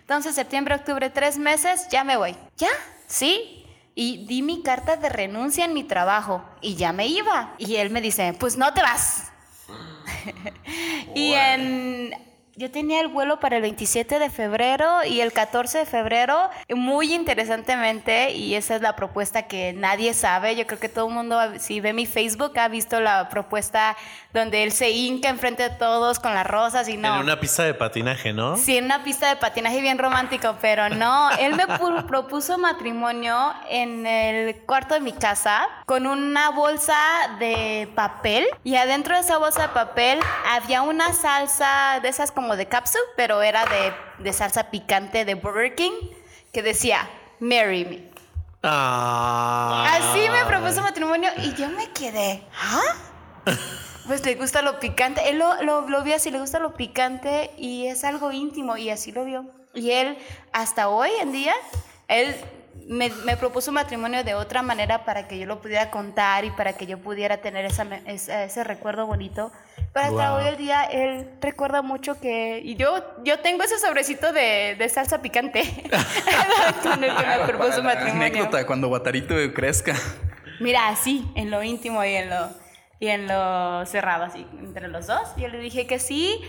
Entonces, 0.00 0.34
septiembre, 0.34 0.74
octubre, 0.74 1.08
tres 1.08 1.38
meses, 1.38 1.88
ya 1.88 2.04
me 2.04 2.18
voy. 2.18 2.36
¿Ya? 2.58 2.68
¿Sí? 3.06 3.65
Y 3.98 4.26
di 4.26 4.42
mi 4.42 4.62
carta 4.62 4.96
de 4.96 5.08
renuncia 5.08 5.64
en 5.64 5.72
mi 5.72 5.82
trabajo 5.82 6.44
y 6.60 6.76
ya 6.76 6.92
me 6.92 7.08
iba. 7.08 7.54
Y 7.56 7.76
él 7.76 7.88
me 7.90 8.02
dice, 8.02 8.36
pues 8.38 8.58
no 8.58 8.72
te 8.74 8.82
vas. 8.82 9.32
y 11.14 11.32
en 11.32 12.25
yo 12.56 12.70
tenía 12.70 13.00
el 13.00 13.08
vuelo 13.08 13.38
para 13.38 13.56
el 13.56 13.62
27 13.62 14.18
de 14.18 14.30
febrero 14.30 15.04
y 15.04 15.20
el 15.20 15.32
14 15.32 15.78
de 15.78 15.86
febrero, 15.86 16.48
muy 16.74 17.14
interesantemente, 17.14 18.32
y 18.32 18.54
esa 18.54 18.76
es 18.76 18.82
la 18.82 18.96
propuesta 18.96 19.42
que 19.42 19.74
nadie 19.74 20.14
sabe, 20.14 20.56
yo 20.56 20.66
creo 20.66 20.78
que 20.78 20.88
todo 20.88 21.08
el 21.08 21.14
mundo, 21.14 21.38
si 21.58 21.80
ve 21.80 21.92
mi 21.92 22.06
Facebook, 22.06 22.58
ha 22.58 22.68
visto 22.68 23.00
la 23.00 23.28
propuesta 23.28 23.94
donde 24.32 24.62
él 24.62 24.72
se 24.72 24.90
hinca 24.90 25.28
enfrente 25.28 25.64
de 25.64 25.70
todos 25.70 26.18
con 26.18 26.32
las 26.32 26.46
rosas 26.46 26.88
y 26.88 26.96
no. 26.96 27.16
En 27.16 27.22
una 27.22 27.38
pista 27.38 27.62
de 27.62 27.74
patinaje, 27.74 28.32
¿no? 28.32 28.56
Sí, 28.56 28.78
en 28.78 28.86
una 28.86 29.04
pista 29.04 29.28
de 29.28 29.36
patinaje 29.36 29.82
bien 29.82 29.98
romántico, 29.98 30.56
pero 30.60 30.88
no, 30.88 31.30
él 31.32 31.54
me 31.56 31.66
propuso 32.06 32.56
matrimonio 32.56 33.52
en 33.68 34.06
el 34.06 34.56
cuarto 34.64 34.94
de 34.94 35.00
mi 35.00 35.12
casa 35.12 35.68
con 35.84 36.06
una 36.06 36.50
bolsa 36.50 36.96
de 37.38 37.90
papel 37.94 38.46
y 38.64 38.76
adentro 38.76 39.14
de 39.14 39.20
esa 39.20 39.36
bolsa 39.36 39.62
de 39.62 39.68
papel 39.68 40.20
había 40.48 40.80
una 40.82 41.12
salsa 41.12 42.00
de 42.00 42.08
esas 42.08 42.32
como 42.32 42.45
de 42.54 42.66
cápsula, 42.66 43.02
pero 43.16 43.42
era 43.42 43.64
de, 44.18 44.32
salsa 44.32 44.70
picante 44.70 45.24
de 45.24 45.34
Burger 45.34 45.74
King, 45.74 45.90
que 46.52 46.62
decía, 46.62 47.08
marry 47.40 47.84
me. 47.84 48.10
Ah. 48.62 49.96
Así 49.96 50.28
me 50.28 50.44
propuso 50.44 50.82
matrimonio 50.82 51.30
y 51.38 51.54
yo 51.54 51.68
me 51.70 51.90
quedé, 51.90 52.42
¿ah? 52.60 52.82
Pues 54.06 54.24
le 54.24 54.36
gusta 54.36 54.62
lo 54.62 54.78
picante. 54.78 55.28
Él 55.28 55.38
lo, 55.38 55.62
lo, 55.64 55.88
lo, 55.88 56.04
vio 56.04 56.14
así, 56.14 56.30
le 56.30 56.38
gusta 56.38 56.60
lo 56.60 56.74
picante 56.74 57.50
y 57.58 57.86
es 57.86 58.04
algo 58.04 58.30
íntimo 58.30 58.76
y 58.76 58.88
así 58.90 59.10
lo 59.10 59.24
vio. 59.24 59.46
Y 59.74 59.90
él, 59.90 60.16
hasta 60.52 60.88
hoy 60.88 61.10
en 61.20 61.32
día, 61.32 61.54
él 62.06 62.36
me, 62.88 63.10
me, 63.24 63.36
propuso 63.36 63.72
matrimonio 63.72 64.22
de 64.24 64.34
otra 64.34 64.62
manera 64.62 65.04
para 65.04 65.26
que 65.26 65.38
yo 65.38 65.46
lo 65.46 65.60
pudiera 65.60 65.90
contar 65.90 66.44
y 66.44 66.50
para 66.50 66.74
que 66.74 66.86
yo 66.86 66.98
pudiera 66.98 67.38
tener 67.38 67.64
esa, 67.64 67.84
ese 68.06 68.64
recuerdo 68.64 69.06
bonito. 69.06 69.52
Pero 69.92 70.06
hasta 70.06 70.34
hoy 70.34 70.46
el 70.48 70.56
día 70.56 70.84
él 70.84 71.30
recuerda 71.40 71.82
mucho 71.82 72.20
que... 72.20 72.60
Y 72.62 72.76
yo, 72.76 73.02
yo 73.24 73.40
tengo 73.40 73.62
ese 73.62 73.78
sobrecito 73.78 74.32
de, 74.32 74.76
de 74.78 74.88
salsa 74.88 75.22
picante 75.22 75.62
con 76.82 77.02
el 77.02 77.16
que 77.16 77.26
me 77.26 77.38
propuso 77.46 77.82
matrimonio. 77.82 78.26
Anécdota, 78.26 78.66
cuando 78.66 78.88
Guatarito 78.88 79.34
crezca. 79.54 79.94
Mira, 80.60 80.88
así, 80.88 81.26
en 81.34 81.50
lo 81.50 81.62
íntimo 81.62 82.04
y 82.04 82.14
en 82.14 82.30
lo, 82.30 82.50
y 83.00 83.08
en 83.08 83.26
lo 83.26 83.84
cerrado, 83.86 84.24
así, 84.24 84.46
entre 84.58 84.88
los 84.88 85.06
dos. 85.06 85.34
Yo 85.36 85.48
le 85.48 85.58
dije 85.58 85.86
que 85.86 85.98
sí, 85.98 86.40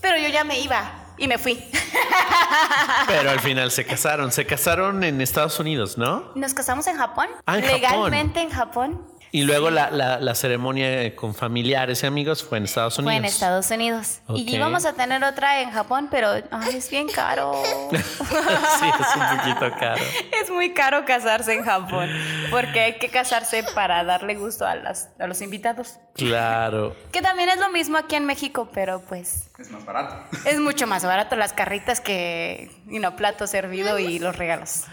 pero 0.00 0.16
yo 0.18 0.28
ya 0.28 0.44
me 0.44 0.58
iba 0.60 1.02
y 1.18 1.28
me 1.28 1.38
fui. 1.38 1.62
Pero 3.06 3.30
al 3.30 3.40
final 3.40 3.70
se 3.70 3.84
casaron. 3.84 4.32
Se 4.32 4.46
casaron 4.46 5.04
en 5.04 5.20
Estados 5.20 5.58
Unidos, 5.60 5.98
¿no? 5.98 6.32
Nos 6.34 6.54
casamos 6.54 6.86
en 6.86 6.96
Japón. 6.96 7.28
Ah, 7.46 7.58
en 7.58 7.66
Legalmente 7.66 8.40
en 8.40 8.50
Japón. 8.50 9.06
Y 9.34 9.44
luego 9.44 9.70
la, 9.70 9.90
la, 9.90 10.34
ceremonia 10.34 11.16
con 11.16 11.34
familiares 11.34 12.02
y 12.02 12.06
amigos 12.06 12.44
fue 12.44 12.58
en 12.58 12.64
Estados 12.64 12.98
Unidos. 12.98 13.12
Fue 13.12 13.16
en 13.16 13.24
Estados 13.24 13.70
Unidos. 13.70 14.20
Y 14.34 14.54
íbamos 14.54 14.84
a 14.84 14.92
tener 14.92 15.24
otra 15.24 15.62
en 15.62 15.70
Japón, 15.70 16.08
pero 16.10 16.34
es 16.34 16.90
bien 16.90 17.08
caro. 17.08 17.54
sí, 17.90 17.96
es 17.96 19.16
un 19.16 19.38
poquito 19.38 19.78
caro. 19.80 20.02
Es 20.38 20.50
muy 20.50 20.74
caro 20.74 21.06
casarse 21.06 21.54
en 21.54 21.64
Japón, 21.64 22.10
porque 22.50 22.80
hay 22.80 22.98
que 22.98 23.08
casarse 23.08 23.64
para 23.74 24.04
darle 24.04 24.34
gusto 24.34 24.66
a, 24.66 24.74
las, 24.74 25.08
a 25.18 25.26
los 25.26 25.40
invitados. 25.40 25.98
Claro. 26.14 26.94
Que 27.10 27.22
también 27.22 27.48
es 27.48 27.58
lo 27.58 27.70
mismo 27.70 27.96
aquí 27.96 28.16
en 28.16 28.26
México, 28.26 28.68
pero 28.74 29.00
pues... 29.00 29.48
Es 29.58 29.70
más 29.70 29.84
barato. 29.86 30.16
Es 30.44 30.60
mucho 30.60 30.86
más 30.86 31.04
barato 31.04 31.36
las 31.36 31.54
carritas 31.54 32.00
que, 32.00 32.70
you 32.86 32.98
know, 32.98 33.16
plato 33.16 33.46
servido 33.46 33.98
y 33.98 34.18
los 34.18 34.36
regalos. 34.36 34.84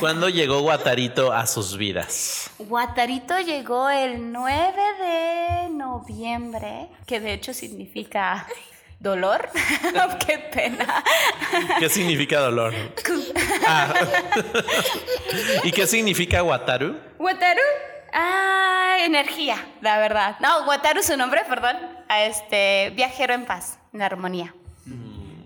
¿Cuándo 0.00 0.28
llegó 0.28 0.62
Guatarito 0.62 1.32
a 1.32 1.46
sus 1.46 1.76
vidas? 1.76 2.50
Guatarito 2.58 3.38
llegó 3.38 3.83
el 3.90 4.32
9 4.32 4.72
de 5.00 5.68
noviembre, 5.70 6.88
que 7.06 7.20
de 7.20 7.32
hecho 7.32 7.54
significa 7.54 8.46
dolor. 9.00 9.48
qué 10.26 10.38
pena. 10.38 11.04
¿Qué 11.78 11.88
significa 11.88 12.40
dolor? 12.40 12.74
Ah. 13.66 13.94
¿Y 15.62 15.72
qué 15.72 15.86
significa 15.86 16.42
Wataru? 16.42 17.00
Wataru, 17.18 17.62
ah, 18.12 18.98
energía, 19.00 19.56
la 19.80 19.98
verdad. 19.98 20.36
No, 20.40 20.66
Wataru 20.66 21.02
su 21.02 21.16
nombre, 21.16 21.42
perdón, 21.48 21.78
a 22.08 22.24
este 22.24 22.92
viajero 22.94 23.32
en 23.32 23.46
paz, 23.46 23.78
en 23.94 24.02
armonía. 24.02 24.54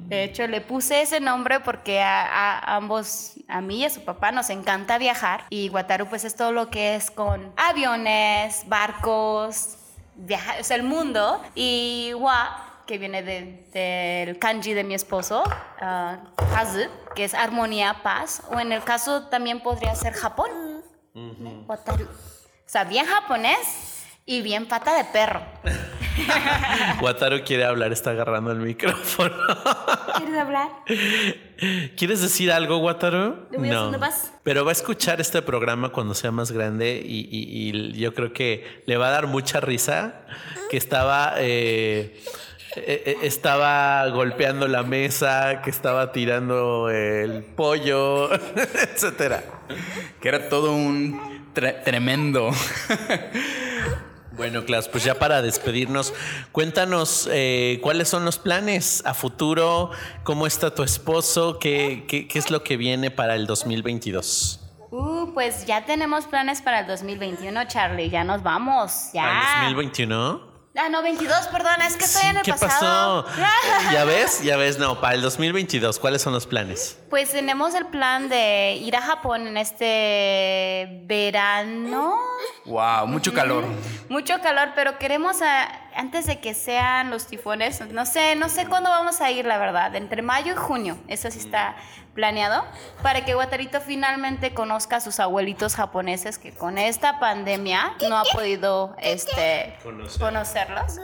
De 0.09 0.25
hecho, 0.25 0.47
le 0.47 0.63
puse 0.63 1.03
ese 1.03 1.21
nombre 1.21 1.61
porque 1.61 2.01
a, 2.01 2.77
ambos, 2.77 3.35
a 3.49 3.61
mí 3.61 3.79
y 3.79 3.85
a 3.87 3.91
su 3.91 4.05
papá, 4.05 4.31
nos 4.31 4.51
encanta 4.51 4.99
viajar. 4.99 5.45
Y 5.51 5.71
Wataru, 5.71 6.07
pues 6.07 6.25
es 6.25 6.37
todo 6.37 6.53
lo 6.53 6.69
que 6.69 6.95
es 6.95 7.11
con 7.11 7.53
aviones, 7.57 8.69
barcos, 8.69 9.79
viajar, 10.17 10.61
o 10.61 10.65
sea, 10.65 10.77
el 10.77 10.83
mundo. 10.83 11.43
Y 11.55 12.13
Wa, 12.15 12.83
que 12.87 12.99
viene 12.99 13.23
del 13.23 14.39
kanji 14.39 14.75
de 14.75 14.85
mi 14.85 14.95
esposo, 14.95 15.43
uh, 15.43 16.45
Kazu, 16.53 16.89
que 17.15 17.25
es 17.25 17.35
armonía, 17.35 18.03
paz. 18.03 18.43
O 18.51 18.61
en 18.61 18.73
el 18.73 18.85
caso 18.85 19.25
también 19.29 19.61
podría 19.61 19.95
ser 19.95 20.13
Japón. 20.13 20.51
Wataru. 21.67 22.05
O 22.05 22.71
sea, 22.71 22.85
bien 22.85 23.07
japonés 23.07 23.98
y 24.29 24.43
bien 24.43 24.67
pata 24.67 24.95
de 24.95 25.05
perro. 25.05 25.41
Wataru 27.01 27.45
quiere 27.45 27.65
hablar, 27.65 27.93
está 27.93 28.11
agarrando 28.11 28.53
el 28.53 28.59
micrófono. 28.59 29.35
¿Quieres 30.19 30.37
hablar? 30.37 30.69
¿Quieres 31.97 32.21
decir 32.21 32.53
algo, 32.53 32.77
Wataru? 32.77 33.47
No. 33.53 33.91
Pero 34.43 34.67
va 34.67 34.71
a 34.71 34.73
escuchar 34.73 35.23
este 35.23 35.41
programa 35.41 35.93
cuando 35.93 36.13
sea 36.13 36.31
más 36.31 36.53
grande 36.53 37.01
y, 37.03 37.99
yo 37.99 38.13
creo 38.13 38.35
que 38.35 38.83
le 38.85 38.99
va 38.99 39.09
a 39.09 39.11
dar 39.13 39.27
mucha 39.29 39.61
risa 39.61 40.27
que 40.71 40.77
estaba... 40.77 41.35
Eh, 41.39 42.21
eh, 42.77 43.03
eh, 43.07 43.17
estaba 43.23 44.07
golpeando 44.11 44.69
la 44.69 44.83
mesa, 44.83 45.63
que 45.63 45.71
estaba 45.71 46.13
tirando 46.13 46.91
el 46.91 47.43
pollo, 47.43 48.31
etcétera. 48.55 49.43
Que 50.21 50.29
era 50.29 50.51
todo 50.51 50.75
un 50.75 51.49
tremendo. 51.55 52.51
Bueno, 54.39 54.65
Klaus, 54.65 54.87
pues 54.87 55.03
ya 55.03 55.19
para 55.19 55.43
despedirnos, 55.43 56.15
cuéntanos 56.53 57.29
eh, 57.31 57.81
cuáles 57.83 58.09
son 58.09 58.25
los 58.25 58.39
planes 58.39 59.03
a 59.05 59.13
futuro, 59.13 59.91
cómo 60.23 60.47
está 60.47 60.73
tu 60.73 60.85
esposo, 60.85 61.59
qué, 61.59 62.05
qué, 62.07 62.29
qué 62.29 62.39
es 62.39 62.49
lo 62.49 62.63
que 62.63 62.77
viene 62.77 63.11
para 63.11 63.35
el 63.35 63.49
2022. 63.49 64.61
Uh, 64.93 65.35
pues 65.35 65.67
ya 65.67 65.85
tenemos 65.85 66.27
planes 66.27 66.63
para 66.63 66.81
el 66.81 66.87
2021, 66.87 67.65
Charlie, 67.67 68.11
ya 68.11 68.23
nos 68.23 68.45
vamos, 68.45 69.11
ya. 69.13 69.25
¿Para 69.25 69.69
el 69.69 69.75
2021? 69.75 70.48
Ah, 70.81 70.89
no, 70.89 71.03
22, 71.03 71.49
perdón, 71.49 71.83
es 71.83 71.97
que 71.97 72.05
estoy 72.05 72.31
en 72.31 72.37
el 72.37 72.43
¿qué 72.43 72.53
pasado. 72.53 73.25
¿Qué 73.25 73.31
pasó? 73.41 73.91
¿Ya 73.93 74.05
ves? 74.05 74.43
Ya 74.43 74.57
ves, 74.57 74.79
no, 74.79 75.01
para 75.01 75.15
el 75.15 75.23
2022, 75.23 75.99
¿cuáles 75.99 76.23
son 76.23 76.33
los 76.33 76.47
planes? 76.47 76.99
Pues 77.11 77.33
tenemos 77.33 77.75
el 77.75 77.87
plan 77.87 78.29
de 78.29 78.79
ir 78.81 78.95
a 78.95 79.03
Japón 79.03 79.49
en 79.49 79.57
este 79.57 81.01
verano. 81.05 82.17
Wow, 82.65 83.09
mucho 83.09 83.35
calor. 83.35 83.65
Mucho 84.09 84.41
calor, 84.41 84.71
pero 84.77 84.99
queremos 84.99 85.39
antes 85.97 86.27
de 86.27 86.39
que 86.39 86.55
sean 86.55 87.11
los 87.11 87.27
tifones, 87.27 87.81
no 87.91 88.07
sé, 88.07 88.37
no 88.37 88.49
sé 88.49 88.67
cuándo 88.67 88.89
vamos 88.89 89.21
a 89.21 89.33
ir, 89.33 89.47
la 89.47 89.59
verdad, 89.59 89.97
entre 89.97 90.23
mayo 90.23 90.53
y 90.53 90.57
junio, 90.57 90.97
eso 91.09 91.29
sí 91.31 91.41
está 91.41 91.75
planeado, 92.19 92.65
para 93.01 93.25
que 93.25 93.35
Guatarito 93.35 93.81
finalmente 93.81 94.53
conozca 94.53 94.97
a 94.97 95.01
sus 95.01 95.21
abuelitos 95.21 95.77
japoneses 95.77 96.37
que 96.37 96.53
con 96.53 96.77
esta 96.77 97.21
pandemia 97.21 97.95
no 98.09 98.19
ha 98.19 98.25
podido 98.33 98.97
este, 98.99 99.79
conocerlos. 100.19 100.99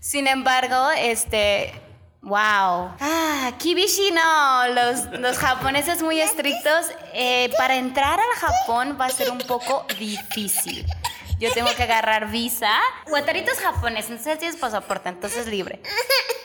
Sin 0.00 0.26
embargo, 0.26 0.90
este, 0.98 1.80
wow. 2.22 2.90
Ah, 3.00 3.52
Kibishi 3.56 4.10
no, 4.10 4.66
los, 4.74 5.20
los 5.20 5.38
japoneses 5.38 6.02
muy 6.02 6.20
estrictos. 6.20 6.86
Eh, 7.14 7.52
para 7.56 7.76
entrar 7.76 8.18
al 8.18 8.40
Japón 8.40 8.98
va 9.00 9.06
a 9.06 9.10
ser 9.10 9.30
un 9.30 9.38
poco 9.38 9.86
difícil 9.96 10.84
yo 11.38 11.52
tengo 11.52 11.68
que 11.76 11.82
agarrar 11.82 12.30
visa. 12.30 12.70
Guatarito 13.08 13.50
es 13.52 13.58
japonés, 13.58 14.08
entonces 14.08 14.38
tienes 14.38 14.56
pasaporte, 14.56 15.08
entonces 15.08 15.46
libre. 15.46 15.80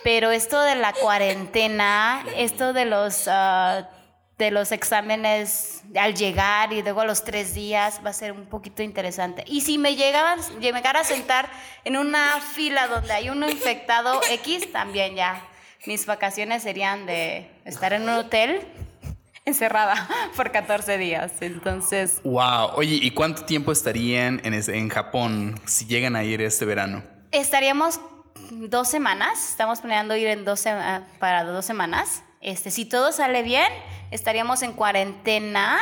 Pero 0.04 0.32
esto 0.32 0.62
de 0.62 0.76
la 0.76 0.94
cuarentena, 0.94 2.26
esto 2.36 2.74
de 2.74 2.86
los, 2.86 3.28
ah, 3.28 3.90
de 4.38 4.52
los 4.52 4.72
exámenes 4.72 5.84
al 5.96 6.16
llegar 6.16 6.74
y 6.74 6.82
luego 6.82 7.02
a 7.02 7.06
los 7.06 7.24
tres 7.24 7.54
días 7.54 8.02
va 8.06 8.10
a 8.10 8.14
ser 8.14 8.32
un 8.32 8.48
poquito 8.48 8.84
interesante. 8.84 9.44
Y 9.48 9.62
si 9.62 9.78
me 9.78 9.96
llegara, 9.96 10.36
llegara 10.60 11.02
a 11.02 11.04
sentar 11.04 11.50
en 11.84 11.98
una 11.98 12.40
fila 12.40 12.88
donde 12.88 13.14
hay 13.14 13.30
uno 13.30 13.50
infectado 13.50 14.20
X, 14.30 14.72
también 14.72 15.16
ya 15.16 15.48
mis 15.86 16.06
vacaciones 16.06 16.64
serían 16.64 17.06
de 17.06 17.50
estar 17.66 17.94
en 17.94 18.04
un 18.04 18.10
hotel 18.10 18.68
encerrada 19.46 20.08
por 20.36 20.52
14 20.52 20.98
días. 20.98 21.32
Entonces. 21.42 22.22
Wow. 22.24 22.72
Oye, 22.76 22.96
¿y 22.96 23.12
cuánto 23.12 23.46
tiempo 23.46 23.72
estarían 23.72 24.42
en, 24.44 24.54
en 24.54 24.90
Japón 24.90 25.60
si 25.66 25.86
llegan 25.86 26.16
a 26.16 26.24
ir 26.24 26.42
este 26.42 26.66
verano? 26.66 27.04
Estaríamos 27.32 28.00
dos 28.50 28.88
semanas. 28.88 29.50
Estamos 29.50 29.82
planeando 29.82 30.16
ir 30.16 30.28
en 30.28 30.46
dos 30.46 30.64
para 31.20 31.44
dos 31.44 31.66
semanas. 31.66 32.24
Este, 32.42 32.72
si 32.72 32.86
todo 32.86 33.12
sale 33.12 33.44
bien, 33.44 33.72
estaríamos 34.10 34.64
en 34.64 34.74
cuarentena 34.74 35.78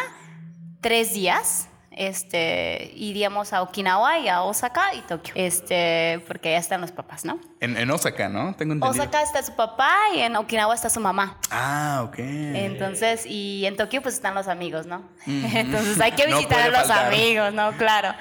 tres 0.82 1.14
días. 1.14 1.69
Este, 2.00 2.94
iríamos 2.96 3.52
a 3.52 3.62
Okinawa 3.62 4.20
y 4.20 4.30
a 4.30 4.42
Osaka 4.44 4.94
y 4.94 5.02
Tokio. 5.02 5.34
Este, 5.36 6.24
porque 6.30 6.48
allá 6.48 6.60
están 6.60 6.80
los 6.80 6.94
papás, 6.94 7.26
¿no? 7.26 7.38
En, 7.60 7.76
en 7.76 7.92
Osaka, 7.92 8.30
¿no? 8.30 8.56
Tengo 8.56 8.74
entendido. 8.74 9.04
Osaka 9.04 9.22
está 9.22 9.44
su 9.44 9.54
papá 9.54 9.94
y 10.16 10.20
en 10.20 10.34
Okinawa 10.38 10.74
está 10.74 10.90
su 10.90 11.02
mamá. 11.02 11.38
Ah, 11.52 12.04
ok. 12.06 12.16
Entonces, 12.20 13.26
y 13.26 13.66
en 13.66 13.76
Tokio 13.76 14.02
pues 14.02 14.16
están 14.16 14.34
los 14.34 14.48
amigos, 14.48 14.86
¿no? 14.86 15.04
Entonces 15.28 16.00
hay 16.00 16.14
que 16.14 16.26
No 16.28 16.38
visitar 16.38 16.60
a 16.60 16.64
puede 16.64 16.78
los 16.78 16.88
faltar. 16.88 17.06
amigos, 17.14 17.54
¿no? 17.54 17.72
Claro. 17.74 18.14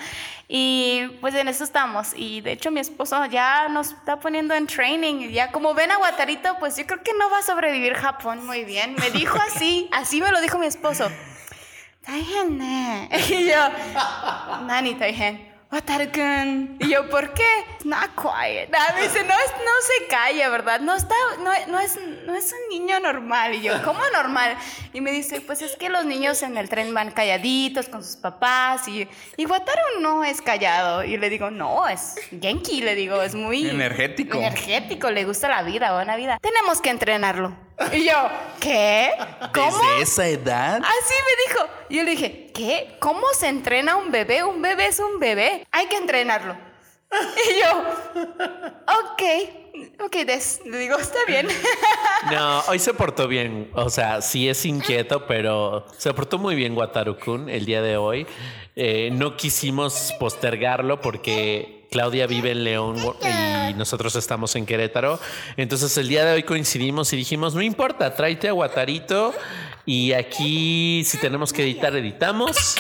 Y 0.49 1.07
pues 1.21 1.35
en 1.37 1.47
eso 1.47 1.63
estamos. 1.63 2.09
Y 2.17 2.41
de 2.41 2.53
hecho 2.53 2.73
mi 2.73 2.81
esposo 2.81 3.25
ya 3.27 3.69
nos 3.69 3.93
está 3.93 4.19
poniendo 4.19 4.55
en 4.55 4.67
training. 4.67 5.31
Ya 5.31 5.53
como 5.53 5.73
ven 5.75 5.93
a 5.93 5.99
Guatarito, 5.99 6.57
pues 6.59 6.77
yo 6.77 6.85
creo 6.85 7.03
que 7.05 7.13
no 7.17 7.31
va 7.31 7.39
a 7.39 7.43
sobrevivir 7.43 7.95
Japón 7.95 8.45
muy 8.45 8.65
bien. 8.65 8.97
Me 8.99 9.11
dijo 9.13 9.39
así, 9.55 9.89
así 9.93 10.21
me 10.21 10.33
lo 10.33 10.41
dijo 10.41 10.59
mi 10.59 10.67
esposo. 10.67 11.09
Taihen 12.09 12.57
ne. 12.57 13.09
Y 13.29 13.49
yo, 13.51 13.69
Nani. 14.67 14.97
Wataru-kun. 15.71 16.79
Y 16.81 16.89
yo, 16.89 17.11
¿por 17.11 17.35
qué? 17.35 17.45
Not 17.85 18.13
quiet. 18.17 18.71
Ah, 18.75 18.95
me 18.95 19.03
dice, 19.03 19.23
no, 19.25 19.35
es- 19.35 19.53
no 19.53 19.73
se 19.83 20.07
calla, 20.09 20.49
¿verdad? 20.49 20.81
No, 20.81 20.95
está, 20.95 21.15
no, 21.41 21.51
no 21.71 21.79
es, 21.79 21.99
no 22.25 22.35
es 22.35 22.55
un 22.55 22.69
niño 22.71 22.99
normal. 23.01 23.55
Y 23.55 23.61
yo, 23.61 23.75
¿cómo 23.85 24.01
normal? 24.15 24.57
Y 24.95 25.03
me 25.03 25.13
dice, 25.13 25.43
pues 25.43 25.61
es 25.61 25.77
que 25.77 25.91
los 25.91 26.07
niños 26.07 26.43
en 26.43 26.57
el 26.57 26.71
tren 26.71 26.95
van 26.95 27.11
calladitos 27.11 27.91
con 27.91 28.03
sus 28.03 28.17
papás. 28.17 28.89
Y, 28.89 29.07
y 29.37 29.45
Wataru 29.45 30.01
no 30.01 30.25
es 30.25 30.41
callado. 30.41 31.05
Y 31.05 31.19
le 31.19 31.29
digo, 31.29 31.51
no, 31.51 31.87
es 31.87 32.15
Genki. 32.41 32.81
Le 32.81 32.95
digo, 32.95 33.21
es 33.21 33.35
muy... 33.35 33.69
Energético. 33.69 34.39
Energético, 34.39 35.11
le 35.11 35.27
gusta 35.27 35.49
la 35.51 35.63
vida, 35.63 35.93
buena 35.93 36.17
vida. 36.17 36.39
Tenemos 36.41 36.81
que 36.81 36.89
entrenarlo. 36.89 37.68
Y 37.93 38.05
yo, 38.05 38.29
¿qué? 38.61 39.13
¿Cómo? 39.55 39.79
¿Desde 39.79 40.03
esa 40.03 40.27
edad? 40.27 40.77
Así 40.77 41.15
me 41.15 41.53
dijo. 41.53 41.67
Y 41.89 41.97
yo 41.97 42.03
le 42.03 42.11
dije, 42.11 42.51
¿qué? 42.53 42.97
¿Cómo 42.99 43.23
se 43.39 43.49
entrena 43.49 43.97
un 43.97 44.11
bebé? 44.11 44.43
Un 44.43 44.61
bebé 44.61 44.87
es 44.87 44.99
un 44.99 45.19
bebé. 45.19 45.67
Hay 45.71 45.87
que 45.87 45.97
entrenarlo. 45.97 46.68
Y 47.49 47.61
yo, 47.61 48.23
ok, 48.87 50.05
ok, 50.05 50.17
Des. 50.27 50.61
Le 50.65 50.79
digo, 50.79 50.97
está 50.99 51.19
bien. 51.27 51.49
No, 52.33 52.61
hoy 52.69 52.81
se 52.81 52.93
portó 52.93 53.29
bien. 53.29 53.71
O 53.75 53.89
sea, 53.91 54.21
sí 54.21 54.49
es 54.49 54.67
inquieto, 54.67 55.27
pero 55.27 55.87
se 55.97 56.13
portó 56.13 56.37
muy 56.37 56.57
bien 56.57 56.77
Wataru-kun 56.77 57.49
el 57.49 57.65
día 57.65 57.81
de 57.81 57.97
hoy. 57.97 58.27
Eh, 58.75 59.11
no 59.13 59.37
quisimos 59.37 60.13
postergarlo 60.19 61.01
porque 61.01 61.87
Claudia 61.91 62.27
vive 62.27 62.51
en 62.51 62.65
León 62.65 62.97
y 63.71 63.75
nosotros 63.75 64.17
estamos 64.17 64.57
en 64.57 64.67
Querétaro. 64.67 65.19
Entonces 65.57 65.97
el 65.97 66.09
día 66.09 66.25
de 66.25 66.33
hoy 66.35 66.43
coincidimos 66.43 67.13
y 67.13 67.17
dijimos, 67.17 67.55
no 67.55 67.63
importa, 67.63 68.15
tráete 68.15 68.49
a 68.49 68.53
Guatarito 68.53 69.33
y 69.87 70.13
aquí 70.13 71.03
si 71.05 71.19
tenemos 71.19 71.53
que 71.53 71.63
editar, 71.63 71.95
editamos. 71.97 72.77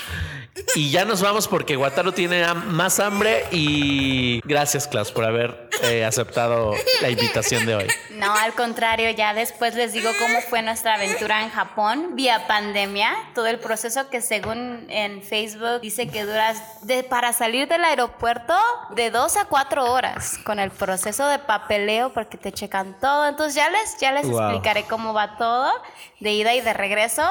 Y 0.78 0.90
ya 0.90 1.04
nos 1.04 1.22
vamos 1.22 1.48
porque 1.48 1.74
Guataro 1.74 2.12
tiene 2.12 2.46
más 2.54 3.00
hambre 3.00 3.46
y 3.50 4.40
gracias 4.44 4.86
Klaus 4.86 5.10
por 5.10 5.24
haber 5.24 5.67
eh, 5.82 6.04
aceptado 6.04 6.74
la 7.02 7.10
invitación 7.10 7.66
de 7.66 7.74
hoy. 7.74 7.86
No, 8.10 8.32
al 8.34 8.52
contrario, 8.54 9.10
ya 9.10 9.34
después 9.34 9.74
les 9.74 9.92
digo 9.92 10.10
cómo 10.18 10.40
fue 10.40 10.62
nuestra 10.62 10.94
aventura 10.94 11.42
en 11.42 11.50
Japón 11.50 12.10
vía 12.16 12.46
pandemia. 12.48 13.14
Todo 13.34 13.46
el 13.46 13.58
proceso 13.58 14.08
que 14.10 14.20
según 14.20 14.86
en 14.90 15.22
Facebook 15.22 15.80
dice 15.80 16.08
que 16.08 16.24
duras 16.24 16.60
de, 16.82 17.02
para 17.04 17.32
salir 17.32 17.68
del 17.68 17.84
aeropuerto 17.84 18.54
de 18.90 19.10
dos 19.10 19.36
a 19.36 19.44
cuatro 19.44 19.92
horas 19.92 20.38
con 20.44 20.58
el 20.58 20.70
proceso 20.70 21.26
de 21.28 21.38
papeleo 21.38 22.12
porque 22.12 22.36
te 22.38 22.52
checan 22.52 22.96
todo. 23.00 23.28
Entonces 23.28 23.54
ya 23.54 23.68
les, 23.70 23.96
ya 23.98 24.12
les 24.12 24.28
Wow. 24.28 24.40
explicaré 24.42 24.84
cómo 24.84 25.14
va 25.14 25.36
todo 25.38 25.72
de 26.20 26.32
ida 26.32 26.54
y 26.54 26.60
de 26.60 26.72
regreso 26.74 27.22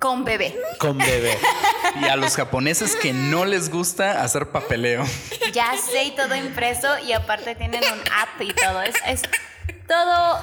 con 0.00 0.24
bebé. 0.24 0.58
Con 0.78 0.98
bebé. 0.98 1.38
Y 2.02 2.08
a 2.08 2.16
los 2.16 2.34
japoneses 2.36 2.96
que 2.96 3.12
no 3.12 3.44
les 3.44 3.70
gusta 3.70 4.22
hacer 4.22 4.50
papeleo. 4.50 5.04
Ya 5.52 5.74
sé 5.76 6.04
y 6.04 6.10
todo 6.10 6.34
impreso 6.34 6.88
y 7.06 7.12
aparte 7.12 7.54
tienen 7.80 8.00
un 8.00 8.04
app 8.12 8.40
y 8.40 8.52
todo. 8.52 8.82
Es, 8.82 8.94
es 9.06 9.22
todo 9.88 10.38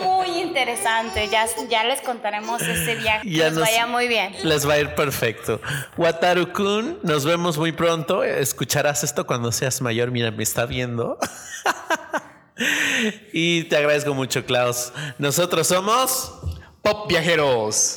muy 0.00 0.40
interesante. 0.40 1.28
Ya, 1.28 1.46
ya 1.68 1.84
les 1.84 2.00
contaremos 2.00 2.62
este 2.62 2.96
viaje. 2.96 3.28
Ya 3.30 3.46
que 3.46 3.50
nos- 3.52 3.60
vaya 3.60 3.86
muy 3.86 4.08
bien. 4.08 4.34
Les 4.42 4.68
va 4.68 4.74
a 4.74 4.78
ir 4.78 4.94
perfecto. 4.94 5.60
Wataru-kun, 5.96 7.00
nos 7.02 7.24
vemos 7.24 7.58
muy 7.58 7.72
pronto. 7.72 8.24
Escucharás 8.24 9.04
esto 9.04 9.26
cuando 9.26 9.52
seas 9.52 9.80
mayor. 9.80 10.10
Mira, 10.10 10.30
me 10.30 10.42
está 10.42 10.66
viendo. 10.66 11.18
y 13.32 13.64
te 13.64 13.76
agradezco 13.76 14.14
mucho, 14.14 14.44
Klaus. 14.44 14.92
Nosotros 15.18 15.66
somos... 15.66 16.32
Pop 16.82 17.08
viajeros. 17.08 17.94